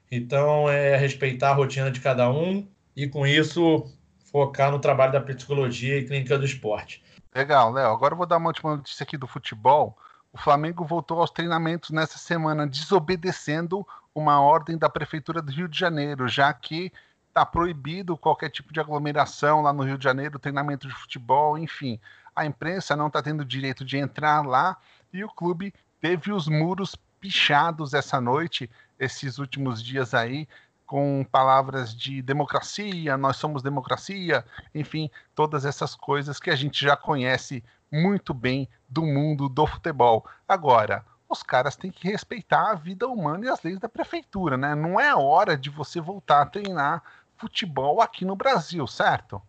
Então, 0.10 0.70
é 0.70 0.96
respeitar 0.96 1.50
a 1.50 1.54
rotina 1.54 1.92
de 1.92 2.00
cada 2.00 2.32
um 2.32 2.66
e, 2.96 3.10
com 3.10 3.28
isso, 3.28 3.86
focar 4.32 4.72
no 4.72 4.80
trabalho 4.80 5.12
da 5.12 5.20
psicologia 5.20 5.98
e 5.98 6.06
clínica 6.06 6.40
do 6.40 6.46
esporte. 6.46 7.04
Legal, 7.36 7.74
Léo. 7.74 7.92
Agora 7.92 8.14
eu 8.14 8.18
vou 8.18 8.26
dar 8.26 8.38
uma 8.38 8.48
última 8.48 8.78
notícia 8.78 9.04
aqui 9.04 9.18
do 9.18 9.28
futebol. 9.28 9.98
O 10.32 10.38
Flamengo 10.38 10.86
voltou 10.86 11.20
aos 11.20 11.32
treinamentos 11.32 11.90
nessa 11.90 12.18
semana, 12.18 12.66
desobedecendo 12.66 13.86
uma 14.16 14.40
ordem 14.40 14.78
da 14.78 14.90
Prefeitura 14.90 15.42
do 15.42 15.52
Rio 15.52 15.68
de 15.68 15.78
Janeiro, 15.78 16.30
já 16.30 16.54
que 16.54 16.94
está 17.28 17.46
proibido 17.46 18.16
qualquer 18.16 18.50
tipo 18.50 18.72
de 18.72 18.80
aglomeração 18.80 19.62
lá 19.62 19.74
no 19.74 19.84
Rio 19.84 19.98
de 19.98 20.04
Janeiro, 20.04 20.40
treinamento 20.40 20.88
de 20.88 20.94
futebol, 20.94 21.58
enfim. 21.58 22.00
A 22.36 22.46
imprensa 22.46 22.96
não 22.96 23.08
está 23.08 23.22
tendo 23.22 23.44
direito 23.44 23.84
de 23.84 23.98
entrar 23.98 24.46
lá 24.46 24.78
e 25.12 25.24
o 25.24 25.30
clube 25.30 25.74
teve 26.00 26.32
os 26.32 26.48
muros 26.48 26.96
pichados 27.20 27.94
essa 27.94 28.20
noite, 28.20 28.70
esses 29.00 29.38
últimos 29.38 29.84
dias 29.84 30.14
aí, 30.14 30.48
com 30.86 31.26
palavras 31.32 31.96
de 31.96 32.22
democracia, 32.22 33.16
nós 33.16 33.38
somos 33.38 33.64
democracia, 33.64 34.46
enfim, 34.76 35.10
todas 35.34 35.64
essas 35.64 35.96
coisas 35.96 36.40
que 36.40 36.50
a 36.50 36.56
gente 36.56 36.84
já 36.84 36.98
conhece 36.98 37.64
muito 37.92 38.34
bem 38.34 38.68
do 38.90 39.04
mundo 39.04 39.48
do 39.48 39.66
futebol. 39.66 40.26
Agora, 40.48 41.06
os 41.30 41.44
caras 41.44 41.78
têm 41.78 41.92
que 41.92 42.10
respeitar 42.10 42.72
a 42.72 42.76
vida 42.76 43.08
humana 43.08 43.46
e 43.46 43.50
as 43.50 43.64
leis 43.64 43.80
da 43.80 43.88
prefeitura, 43.88 44.58
né? 44.58 44.76
Não 44.76 45.00
é 45.00 45.16
hora 45.16 45.56
de 45.56 45.70
você 45.70 46.02
voltar 46.02 46.42
a 46.42 46.46
treinar 46.46 47.02
futebol 47.38 48.02
aqui 48.02 48.26
no 48.26 48.36
Brasil, 48.36 48.86
certo? 48.86 49.42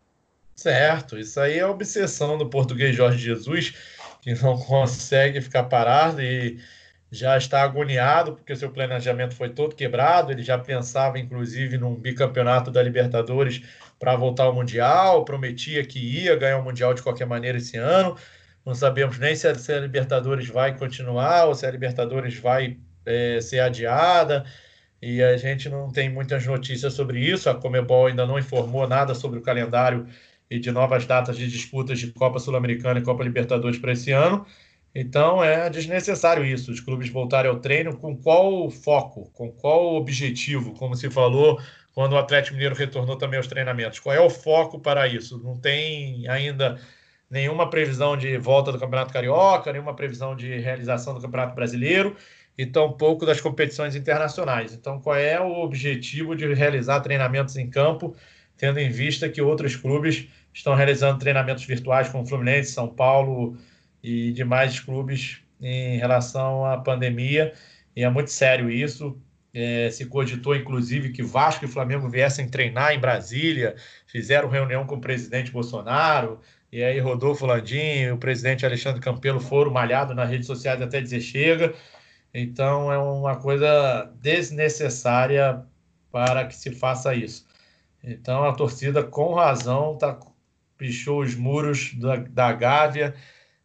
Certo, 0.54 1.18
isso 1.18 1.40
aí 1.40 1.58
é 1.58 1.62
a 1.62 1.70
obsessão 1.70 2.38
do 2.38 2.48
português 2.48 2.94
Jorge 2.94 3.18
Jesus, 3.18 3.74
que 4.20 4.34
não 4.34 4.56
consegue 4.58 5.40
ficar 5.40 5.64
parado 5.64 6.22
e 6.22 6.58
já 7.12 7.36
está 7.36 7.62
agoniado 7.62 8.34
porque 8.34 8.56
seu 8.56 8.70
planejamento 8.70 9.34
foi 9.34 9.50
todo 9.50 9.76
quebrado. 9.76 10.32
Ele 10.32 10.42
já 10.42 10.58
pensava, 10.58 11.18
inclusive, 11.18 11.76
num 11.76 11.94
bicampeonato 11.94 12.70
da 12.70 12.82
Libertadores 12.82 13.62
para 13.98 14.16
voltar 14.16 14.44
ao 14.44 14.54
Mundial, 14.54 15.24
prometia 15.24 15.84
que 15.84 15.98
ia 15.98 16.34
ganhar 16.36 16.58
o 16.58 16.64
Mundial 16.64 16.94
de 16.94 17.02
qualquer 17.02 17.26
maneira 17.26 17.58
esse 17.58 17.76
ano. 17.76 18.16
Não 18.64 18.74
sabemos 18.74 19.18
nem 19.18 19.36
se 19.36 19.46
a, 19.46 19.54
se 19.54 19.72
a 19.72 19.80
Libertadores 19.80 20.48
vai 20.48 20.76
continuar 20.76 21.46
ou 21.46 21.54
se 21.54 21.66
a 21.66 21.70
Libertadores 21.70 22.36
vai 22.38 22.78
é, 23.04 23.40
ser 23.40 23.60
adiada. 23.60 24.44
E 25.02 25.22
a 25.22 25.36
gente 25.36 25.68
não 25.68 25.90
tem 25.90 26.08
muitas 26.08 26.46
notícias 26.46 26.94
sobre 26.94 27.20
isso. 27.20 27.50
A 27.50 27.54
Comebol 27.54 28.06
ainda 28.06 28.24
não 28.24 28.38
informou 28.38 28.88
nada 28.88 29.14
sobre 29.14 29.38
o 29.38 29.42
calendário 29.42 30.06
e 30.52 30.58
de 30.58 30.70
novas 30.70 31.06
datas 31.06 31.36
de 31.36 31.48
disputas 31.48 31.98
de 31.98 32.12
Copa 32.12 32.38
Sul-Americana 32.38 33.00
e 33.00 33.02
Copa 33.02 33.24
Libertadores 33.24 33.78
para 33.78 33.92
esse 33.92 34.12
ano. 34.12 34.44
Então 34.94 35.42
é 35.42 35.70
desnecessário 35.70 36.44
isso, 36.44 36.70
os 36.70 36.78
clubes 36.78 37.08
voltarem 37.08 37.50
ao 37.50 37.58
treino 37.58 37.96
com 37.96 38.14
qual 38.14 38.68
foco, 38.70 39.30
com 39.32 39.50
qual 39.50 39.94
objetivo, 39.94 40.74
como 40.74 40.94
se 40.94 41.10
falou 41.10 41.58
quando 41.94 42.12
o 42.12 42.18
Atlético 42.18 42.54
Mineiro 42.54 42.74
retornou 42.74 43.16
também 43.16 43.38
aos 43.38 43.46
treinamentos. 43.46 43.98
Qual 43.98 44.14
é 44.14 44.20
o 44.20 44.28
foco 44.28 44.78
para 44.78 45.08
isso? 45.08 45.42
Não 45.42 45.56
tem 45.56 46.28
ainda 46.28 46.78
nenhuma 47.30 47.70
previsão 47.70 48.14
de 48.14 48.36
volta 48.36 48.70
do 48.70 48.78
Campeonato 48.78 49.12
Carioca, 49.12 49.72
nenhuma 49.72 49.96
previsão 49.96 50.36
de 50.36 50.58
realização 50.58 51.14
do 51.14 51.20
Campeonato 51.20 51.54
Brasileiro 51.54 52.14
e 52.58 52.66
tampouco 52.66 53.24
das 53.24 53.40
competições 53.40 53.96
internacionais. 53.96 54.74
Então, 54.74 55.00
qual 55.00 55.16
é 55.16 55.40
o 55.40 55.62
objetivo 55.62 56.36
de 56.36 56.52
realizar 56.52 57.00
treinamentos 57.00 57.56
em 57.56 57.70
campo, 57.70 58.14
tendo 58.62 58.78
em 58.78 58.90
vista 58.90 59.28
que 59.28 59.42
outros 59.42 59.74
clubes 59.74 60.28
estão 60.54 60.76
realizando 60.76 61.18
treinamentos 61.18 61.64
virtuais, 61.64 62.08
como 62.08 62.24
Fluminense, 62.24 62.70
São 62.70 62.86
Paulo, 62.86 63.58
e 64.00 64.30
demais 64.30 64.78
clubes 64.78 65.40
em 65.60 65.98
relação 65.98 66.64
à 66.64 66.78
pandemia. 66.78 67.52
E 67.96 68.04
é 68.04 68.08
muito 68.08 68.30
sério 68.30 68.70
isso. 68.70 69.20
É, 69.52 69.90
se 69.90 70.06
cogitou, 70.06 70.54
inclusive, 70.54 71.10
que 71.10 71.24
Vasco 71.24 71.64
e 71.64 71.68
Flamengo 71.68 72.08
viessem 72.08 72.48
treinar 72.48 72.94
em 72.94 73.00
Brasília, 73.00 73.74
fizeram 74.06 74.48
reunião 74.48 74.86
com 74.86 74.94
o 74.94 75.00
presidente 75.00 75.50
Bolsonaro, 75.50 76.38
e 76.70 76.84
aí 76.84 77.00
Rodolfo 77.00 77.44
Landim 77.44 78.02
e 78.02 78.12
o 78.12 78.16
presidente 78.16 78.64
Alexandre 78.64 79.00
Campelo 79.00 79.40
foram 79.40 79.72
malhados 79.72 80.14
nas 80.14 80.30
redes 80.30 80.46
sociais 80.46 80.80
até 80.80 81.00
dizer 81.00 81.20
chega. 81.20 81.74
Então 82.32 82.92
é 82.92 82.96
uma 82.96 83.34
coisa 83.34 84.08
desnecessária 84.20 85.64
para 86.12 86.46
que 86.46 86.54
se 86.54 86.70
faça 86.70 87.12
isso. 87.12 87.50
Então 88.02 88.44
a 88.44 88.52
torcida, 88.52 89.02
com 89.02 89.34
razão, 89.34 89.96
tá, 89.96 90.18
pichou 90.76 91.20
os 91.22 91.34
muros 91.34 91.94
da, 91.94 92.16
da 92.16 92.52
Gávea 92.52 93.14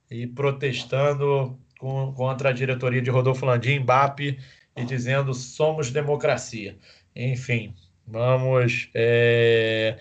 e 0.09 0.27
protestando 0.27 1.59
com, 1.79 2.13
contra 2.13 2.49
a 2.49 2.53
diretoria 2.53 3.01
de 3.01 3.09
Rodolfo 3.09 3.45
Landim, 3.45 3.79
BAP, 3.81 4.37
e 4.75 4.85
dizendo 4.85 5.33
somos 5.33 5.89
democracia. 5.89 6.77
Enfim, 7.15 7.73
vamos 8.05 8.89
é, 8.93 9.97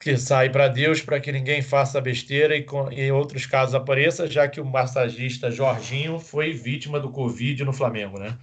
que 0.00 0.16
sai 0.16 0.50
para 0.50 0.68
Deus 0.68 1.00
para 1.02 1.20
que 1.20 1.30
ninguém 1.30 1.62
faça 1.62 2.00
besteira 2.00 2.56
e, 2.56 2.66
em 2.92 3.12
outros 3.12 3.46
casos 3.46 3.74
apareça, 3.74 4.26
já 4.26 4.48
que 4.48 4.60
o 4.60 4.64
massagista 4.64 5.50
Jorginho 5.50 6.18
foi 6.18 6.52
vítima 6.52 6.98
do 6.98 7.10
Covid 7.10 7.64
no 7.64 7.72
Flamengo, 7.72 8.18
né? 8.18 8.36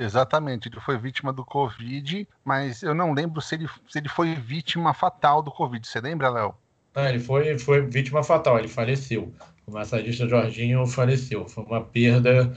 Exatamente, 0.00 0.70
ele 0.70 0.80
foi 0.80 0.96
vítima 0.96 1.30
do 1.30 1.44
Covid, 1.44 2.26
mas 2.42 2.82
eu 2.82 2.94
não 2.94 3.12
lembro 3.12 3.38
se 3.42 3.54
ele, 3.54 3.68
se 3.86 3.98
ele 3.98 4.08
foi 4.08 4.34
vítima 4.34 4.94
fatal 4.94 5.42
do 5.42 5.50
Covid. 5.50 5.86
Você 5.86 6.00
lembra, 6.00 6.30
Léo? 6.30 6.54
Ah, 6.94 7.10
ele 7.10 7.18
foi, 7.18 7.58
foi 7.58 7.82
vítima 7.82 8.24
fatal, 8.24 8.58
ele 8.58 8.66
faleceu. 8.66 9.30
O 9.66 9.72
massagista 9.72 10.26
Jorginho 10.26 10.86
faleceu. 10.86 11.46
Foi 11.46 11.64
uma 11.64 11.84
perda 11.84 12.50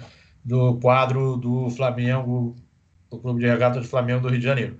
do 0.43 0.79
quadro 0.79 1.36
do 1.36 1.69
Flamengo, 1.71 2.56
do 3.12 3.19
Clube 3.19 3.41
de 3.41 3.47
Regata 3.47 3.82
do 3.82 3.88
Flamengo 3.88 4.21
do 4.21 4.29
Rio 4.29 4.39
de 4.39 4.45
Janeiro. 4.45 4.77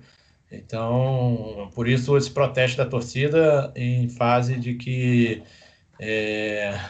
Então, 0.50 1.70
por 1.74 1.86
isso 1.86 2.16
esse 2.16 2.30
protesto 2.30 2.78
da 2.78 2.86
torcida 2.86 3.70
em 3.76 4.08
fase 4.08 4.56
de 4.56 4.74
que 4.74 5.42
é, 6.00 6.80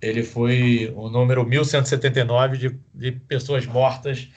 ele 0.00 0.22
foi 0.22 0.92
o 0.94 1.08
número 1.10 1.44
1179 1.44 2.58
de, 2.58 2.80
de 2.94 3.10
pessoas 3.10 3.66
mortas 3.66 4.28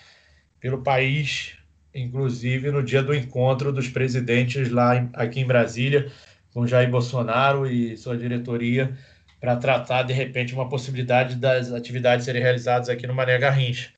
pelo 0.60 0.82
país, 0.82 1.54
inclusive 1.94 2.72
no 2.72 2.84
dia 2.84 3.02
do 3.02 3.14
encontro 3.14 3.72
dos 3.72 3.88
presidentes 3.88 4.70
lá 4.70 4.96
em, 4.96 5.10
aqui 5.14 5.40
em 5.40 5.46
Brasília, 5.46 6.12
com 6.54 6.68
Jair 6.68 6.90
Bolsonaro 6.90 7.68
e 7.68 7.96
sua 7.98 8.18
diretoria 8.18 8.98
para 9.40 9.56
tratar, 9.56 10.04
de 10.04 10.14
repente, 10.14 10.54
uma 10.54 10.68
possibilidade 10.68 11.36
das 11.36 11.72
atividades 11.72 12.26
serem 12.26 12.42
realizadas 12.42 12.90
aqui 12.90 13.08
no 13.08 13.14
Mané 13.14 13.38
Garrincha, 13.38 13.90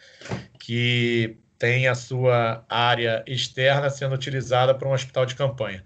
que 0.60 1.38
tem 1.58 1.88
a 1.88 1.96
sua 1.96 2.64
área 2.70 3.24
externa 3.26 3.90
sendo 3.90 4.16
utilizada 4.16 4.74
para 4.74 4.88
um 4.88 4.94
hospital 4.94 5.26
de 5.26 5.36
campanha. 5.36 5.84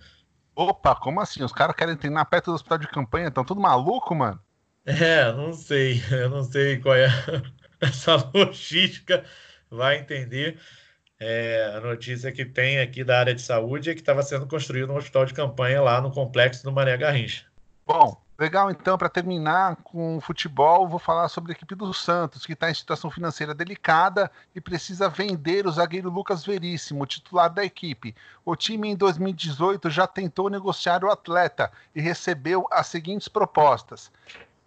Opa, 0.55 0.95
como 0.95 1.19
assim? 1.21 1.43
Os 1.43 1.51
caras 1.51 1.75
querem 1.75 1.95
treinar 1.95 2.25
perto 2.29 2.45
do 2.45 2.55
hospital 2.55 2.77
de 2.77 2.88
campanha? 2.88 3.27
Estão 3.27 3.43
tudo 3.43 3.61
maluco, 3.61 4.15
mano? 4.15 4.39
É, 4.85 5.31
não 5.33 5.53
sei. 5.53 6.01
Eu 6.11 6.29
não 6.29 6.43
sei 6.43 6.79
qual 6.79 6.95
é 6.95 7.07
essa 7.81 8.15
logística. 8.33 9.23
Vai 9.75 9.97
entender. 9.99 10.59
É, 11.19 11.73
a 11.75 11.79
notícia 11.79 12.31
que 12.31 12.43
tem 12.43 12.79
aqui 12.79 13.03
da 13.03 13.19
área 13.19 13.33
de 13.33 13.41
saúde 13.41 13.89
é 13.89 13.93
que 13.93 14.01
estava 14.01 14.21
sendo 14.21 14.45
construído 14.47 14.91
um 14.91 14.97
hospital 14.97 15.25
de 15.25 15.33
campanha 15.33 15.81
lá 15.81 16.01
no 16.01 16.11
complexo 16.11 16.63
do 16.63 16.71
Mané 16.71 16.97
Garrincha. 16.97 17.45
Bom, 17.88 18.21
legal 18.38 18.69
então, 18.69 18.97
para 18.97 19.07
terminar 19.07 19.77
com 19.77 20.17
o 20.17 20.21
futebol, 20.21 20.89
vou 20.89 20.99
falar 20.99 21.29
sobre 21.29 21.51
a 21.53 21.55
equipe 21.55 21.73
do 21.73 21.93
Santos, 21.93 22.45
que 22.45 22.51
está 22.51 22.69
em 22.69 22.73
situação 22.73 23.09
financeira 23.09 23.53
delicada 23.53 24.29
e 24.53 24.59
precisa 24.59 25.07
vender 25.07 25.65
o 25.65 25.71
zagueiro 25.71 26.09
Lucas 26.09 26.43
Veríssimo, 26.43 27.05
titular 27.05 27.49
da 27.49 27.63
equipe. 27.63 28.13
O 28.43 28.55
time 28.55 28.89
em 28.89 28.95
2018 28.95 29.89
já 29.89 30.05
tentou 30.07 30.49
negociar 30.49 31.03
o 31.05 31.11
atleta 31.11 31.71
e 31.95 32.01
recebeu 32.01 32.67
as 32.71 32.88
seguintes 32.88 33.29
propostas: 33.29 34.11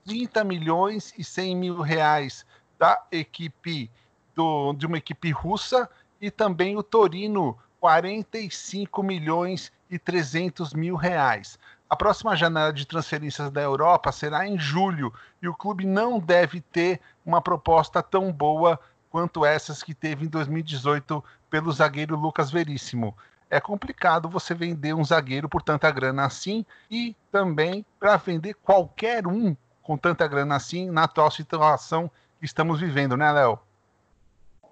30 0.06 0.44
milhões 0.44 1.12
e 1.18 1.22
100 1.22 1.56
mil 1.56 1.80
reais 1.82 2.46
da 2.78 3.04
equipe 3.12 3.90
do, 4.38 4.72
de 4.72 4.86
uma 4.86 4.98
equipe 4.98 5.32
russa 5.32 5.90
e 6.20 6.30
também 6.30 6.76
o 6.76 6.82
Torino, 6.82 7.58
45 7.80 9.02
milhões 9.02 9.72
e 9.90 9.98
300 9.98 10.72
mil 10.74 10.94
reais. 10.94 11.58
A 11.90 11.96
próxima 11.96 12.36
janela 12.36 12.72
de 12.72 12.86
transferências 12.86 13.50
da 13.50 13.60
Europa 13.60 14.12
será 14.12 14.46
em 14.46 14.56
julho 14.56 15.12
e 15.42 15.48
o 15.48 15.54
clube 15.54 15.84
não 15.84 16.20
deve 16.20 16.60
ter 16.60 17.00
uma 17.26 17.42
proposta 17.42 18.00
tão 18.00 18.32
boa 18.32 18.78
quanto 19.10 19.44
essas 19.44 19.82
que 19.82 19.92
teve 19.92 20.26
em 20.26 20.28
2018 20.28 21.24
pelo 21.50 21.72
zagueiro 21.72 22.14
Lucas 22.14 22.48
Veríssimo. 22.48 23.16
é 23.50 23.58
complicado 23.58 24.28
você 24.28 24.54
vender 24.54 24.94
um 24.94 25.04
zagueiro 25.04 25.48
por 25.48 25.62
tanta 25.62 25.90
grana 25.90 26.26
assim 26.26 26.64
e 26.88 27.16
também 27.32 27.84
para 27.98 28.16
vender 28.18 28.54
qualquer 28.54 29.26
um 29.26 29.56
com 29.82 29.96
tanta 29.96 30.28
grana 30.28 30.54
assim 30.54 30.90
na 30.90 31.04
atual 31.04 31.30
situação 31.30 32.08
que 32.38 32.44
estamos 32.44 32.78
vivendo, 32.78 33.16
né, 33.16 33.32
Léo? 33.32 33.58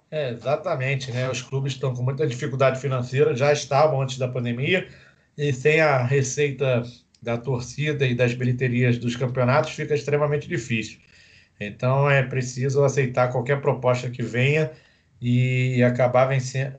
É, 0.09 0.31
exatamente, 0.31 1.11
né? 1.11 1.29
Os 1.29 1.41
clubes 1.41 1.73
estão 1.73 1.93
com 1.93 2.01
muita 2.01 2.25
dificuldade 2.25 2.79
financeira, 2.79 3.35
já 3.35 3.51
estavam 3.51 4.01
antes 4.01 4.17
da 4.17 4.27
pandemia, 4.27 4.87
e 5.37 5.51
sem 5.51 5.81
a 5.81 6.01
receita 6.03 6.83
da 7.21 7.37
torcida 7.37 8.05
e 8.05 8.15
das 8.15 8.33
bilheterias 8.33 8.97
dos 8.97 9.15
campeonatos 9.15 9.71
fica 9.71 9.93
extremamente 9.93 10.47
difícil. 10.47 10.99
Então 11.59 12.09
é 12.09 12.23
preciso 12.23 12.83
aceitar 12.83 13.31
qualquer 13.31 13.59
proposta 13.61 14.09
que 14.09 14.21
venha 14.23 14.71
e 15.19 15.81
acabar 15.83 16.29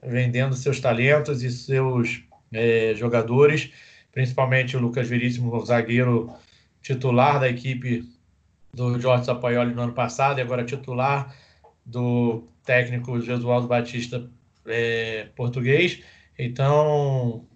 vendendo 0.02 0.54
seus 0.54 0.80
talentos 0.80 1.42
e 1.42 1.50
seus 1.50 2.22
é, 2.52 2.94
jogadores, 2.94 3.70
principalmente 4.12 4.76
o 4.76 4.80
Lucas 4.80 5.08
Veríssimo, 5.08 5.54
o 5.54 5.66
zagueiro 5.66 6.32
titular 6.80 7.40
da 7.40 7.48
equipe 7.48 8.08
do 8.72 8.98
Jorge 9.00 9.26
Sapaioli 9.26 9.74
no 9.74 9.82
ano 9.82 9.92
passado 9.92 10.38
e 10.38 10.42
agora 10.42 10.64
titular 10.64 11.34
do 11.88 12.44
técnico 12.64 13.18
Jesualdo 13.20 13.66
Batista 13.66 14.30
é, 14.66 15.28
português. 15.34 16.02
Então 16.38 17.46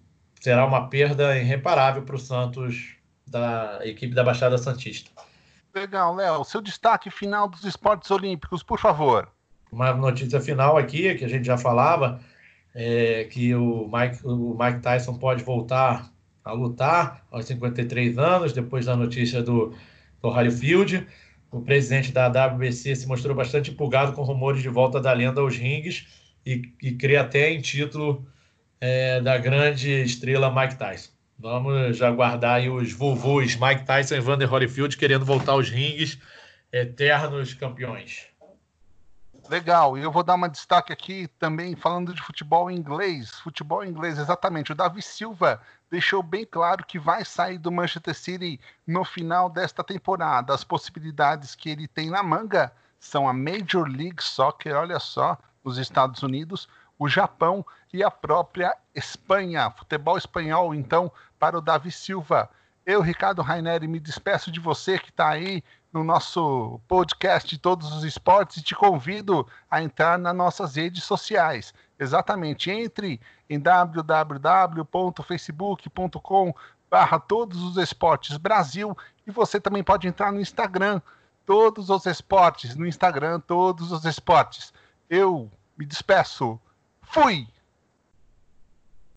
será 0.41 0.65
uma 0.65 0.89
perda 0.89 1.37
irreparável 1.37 2.01
para 2.01 2.15
o 2.15 2.19
Santos 2.19 2.95
da 3.27 3.79
equipe 3.83 4.13
da 4.13 4.23
Baixada 4.23 4.57
Santista. 4.57 5.09
Legal, 5.73 6.15
Léo. 6.15 6.43
Seu 6.43 6.61
destaque 6.61 7.09
final 7.09 7.47
dos 7.47 7.63
esportes 7.63 8.11
olímpicos, 8.11 8.61
por 8.61 8.79
favor. 8.79 9.29
Uma 9.71 9.93
notícia 9.93 10.39
final 10.39 10.77
aqui, 10.77 11.15
que 11.15 11.25
a 11.25 11.27
gente 11.27 11.45
já 11.45 11.57
falava, 11.57 12.19
é 12.75 13.23
que 13.25 13.55
o 13.55 13.89
Mike, 13.91 14.19
o 14.23 14.55
Mike 14.59 14.81
Tyson 14.81 15.17
pode 15.17 15.43
voltar 15.43 16.11
a 16.43 16.51
lutar 16.51 17.25
aos 17.31 17.45
53 17.45 18.17
anos, 18.17 18.53
depois 18.53 18.85
da 18.85 18.95
notícia 18.95 19.41
do, 19.41 19.73
do 20.21 20.29
Holyfield. 20.29 21.07
O 21.53 21.61
presidente 21.61 22.11
da 22.11 22.27
WBC 22.27 22.95
se 22.95 23.07
mostrou 23.07 23.35
bastante 23.35 23.69
empolgado 23.69 24.13
com 24.13 24.23
rumores 24.23 24.63
de 24.63 24.69
volta 24.69 24.99
da 24.99 25.13
lenda 25.13 25.39
aos 25.39 25.55
rings 25.55 26.07
e, 26.43 26.73
e 26.81 26.93
crê 26.93 27.15
até 27.15 27.51
em 27.51 27.61
título 27.61 28.27
é, 28.81 29.21
da 29.21 29.37
grande 29.37 29.91
estrela 30.01 30.51
Mike 30.51 30.79
Tyson. 30.79 31.11
Vamos 31.37 32.01
aguardar 32.01 32.55
aí 32.55 32.71
os 32.71 32.91
vovôs 32.91 33.55
Mike 33.55 33.85
Tyson 33.85 34.15
e 34.15 34.19
Vander 34.19 34.51
Holyfield 34.51 34.97
querendo 34.97 35.25
voltar 35.25 35.51
aos 35.51 35.69
rings, 35.69 36.17
eternos 36.71 37.53
campeões. 37.53 38.25
Legal, 39.47 39.95
e 39.95 40.01
eu 40.01 40.11
vou 40.11 40.23
dar 40.23 40.33
uma 40.33 40.49
destaque 40.49 40.91
aqui 40.91 41.27
também 41.37 41.75
falando 41.75 42.15
de 42.15 42.21
futebol 42.21 42.71
inglês. 42.71 43.29
Futebol 43.41 43.85
inglês, 43.85 44.17
exatamente. 44.17 44.71
O 44.71 44.75
Davi 44.75 45.03
Silva 45.03 45.61
deixou 45.93 46.23
bem 46.23 46.43
claro 46.43 46.83
que 46.83 46.97
vai 46.97 47.23
sair 47.23 47.59
do 47.59 47.71
Manchester 47.71 48.15
City 48.15 48.59
no 48.85 49.05
final 49.05 49.47
desta 49.47 49.83
temporada. 49.83 50.51
As 50.51 50.63
possibilidades 50.63 51.53
que 51.53 51.69
ele 51.69 51.87
tem 51.87 52.09
na 52.09 52.23
manga 52.23 52.73
são 52.99 53.29
a 53.29 53.33
Major 53.33 53.87
League 53.87 54.23
Soccer, 54.23 54.75
olha 54.75 54.99
só, 54.99 55.37
nos 55.63 55.77
Estados 55.77 56.23
Unidos, 56.23 56.67
o 56.97 57.07
Japão 57.07 57.63
e 57.93 58.03
a 58.03 58.09
própria 58.09 58.75
Espanha. 58.95 59.69
Futebol 59.69 60.17
espanhol, 60.17 60.73
então, 60.73 61.11
para 61.37 61.59
o 61.59 61.61
Davi 61.61 61.91
Silva. 61.91 62.49
Eu, 62.83 62.99
Ricardo 62.99 63.43
Raineri, 63.43 63.87
me 63.87 63.99
despeço 63.99 64.51
de 64.51 64.59
você 64.59 64.97
que 64.97 65.11
está 65.11 65.29
aí 65.29 65.63
no 65.93 66.03
nosso 66.03 66.81
podcast 66.87 67.47
de 67.47 67.59
todos 67.59 67.93
os 67.93 68.03
esportes 68.03 68.57
e 68.57 68.63
te 68.63 68.73
convido 68.73 69.47
a 69.69 69.83
entrar 69.83 70.17
nas 70.17 70.35
nossas 70.35 70.75
redes 70.75 71.03
sociais. 71.03 71.71
Exatamente, 71.99 72.71
entre 72.71 73.21
em 73.53 73.59
www.facebook.com 73.59 76.53
barra 76.89 77.19
todos 77.19 77.61
os 77.63 77.77
esportes 77.77 78.37
Brasil 78.37 78.97
e 79.25 79.31
você 79.31 79.59
também 79.59 79.83
pode 79.83 80.07
entrar 80.07 80.31
no 80.31 80.39
Instagram 80.39 81.01
todos 81.45 81.89
os 81.89 82.05
esportes, 82.05 82.73
no 82.75 82.87
Instagram 82.87 83.39
todos 83.39 83.91
os 83.91 84.05
esportes. 84.05 84.71
Eu 85.09 85.51
me 85.77 85.85
despeço. 85.85 86.59
Fui! 87.01 87.47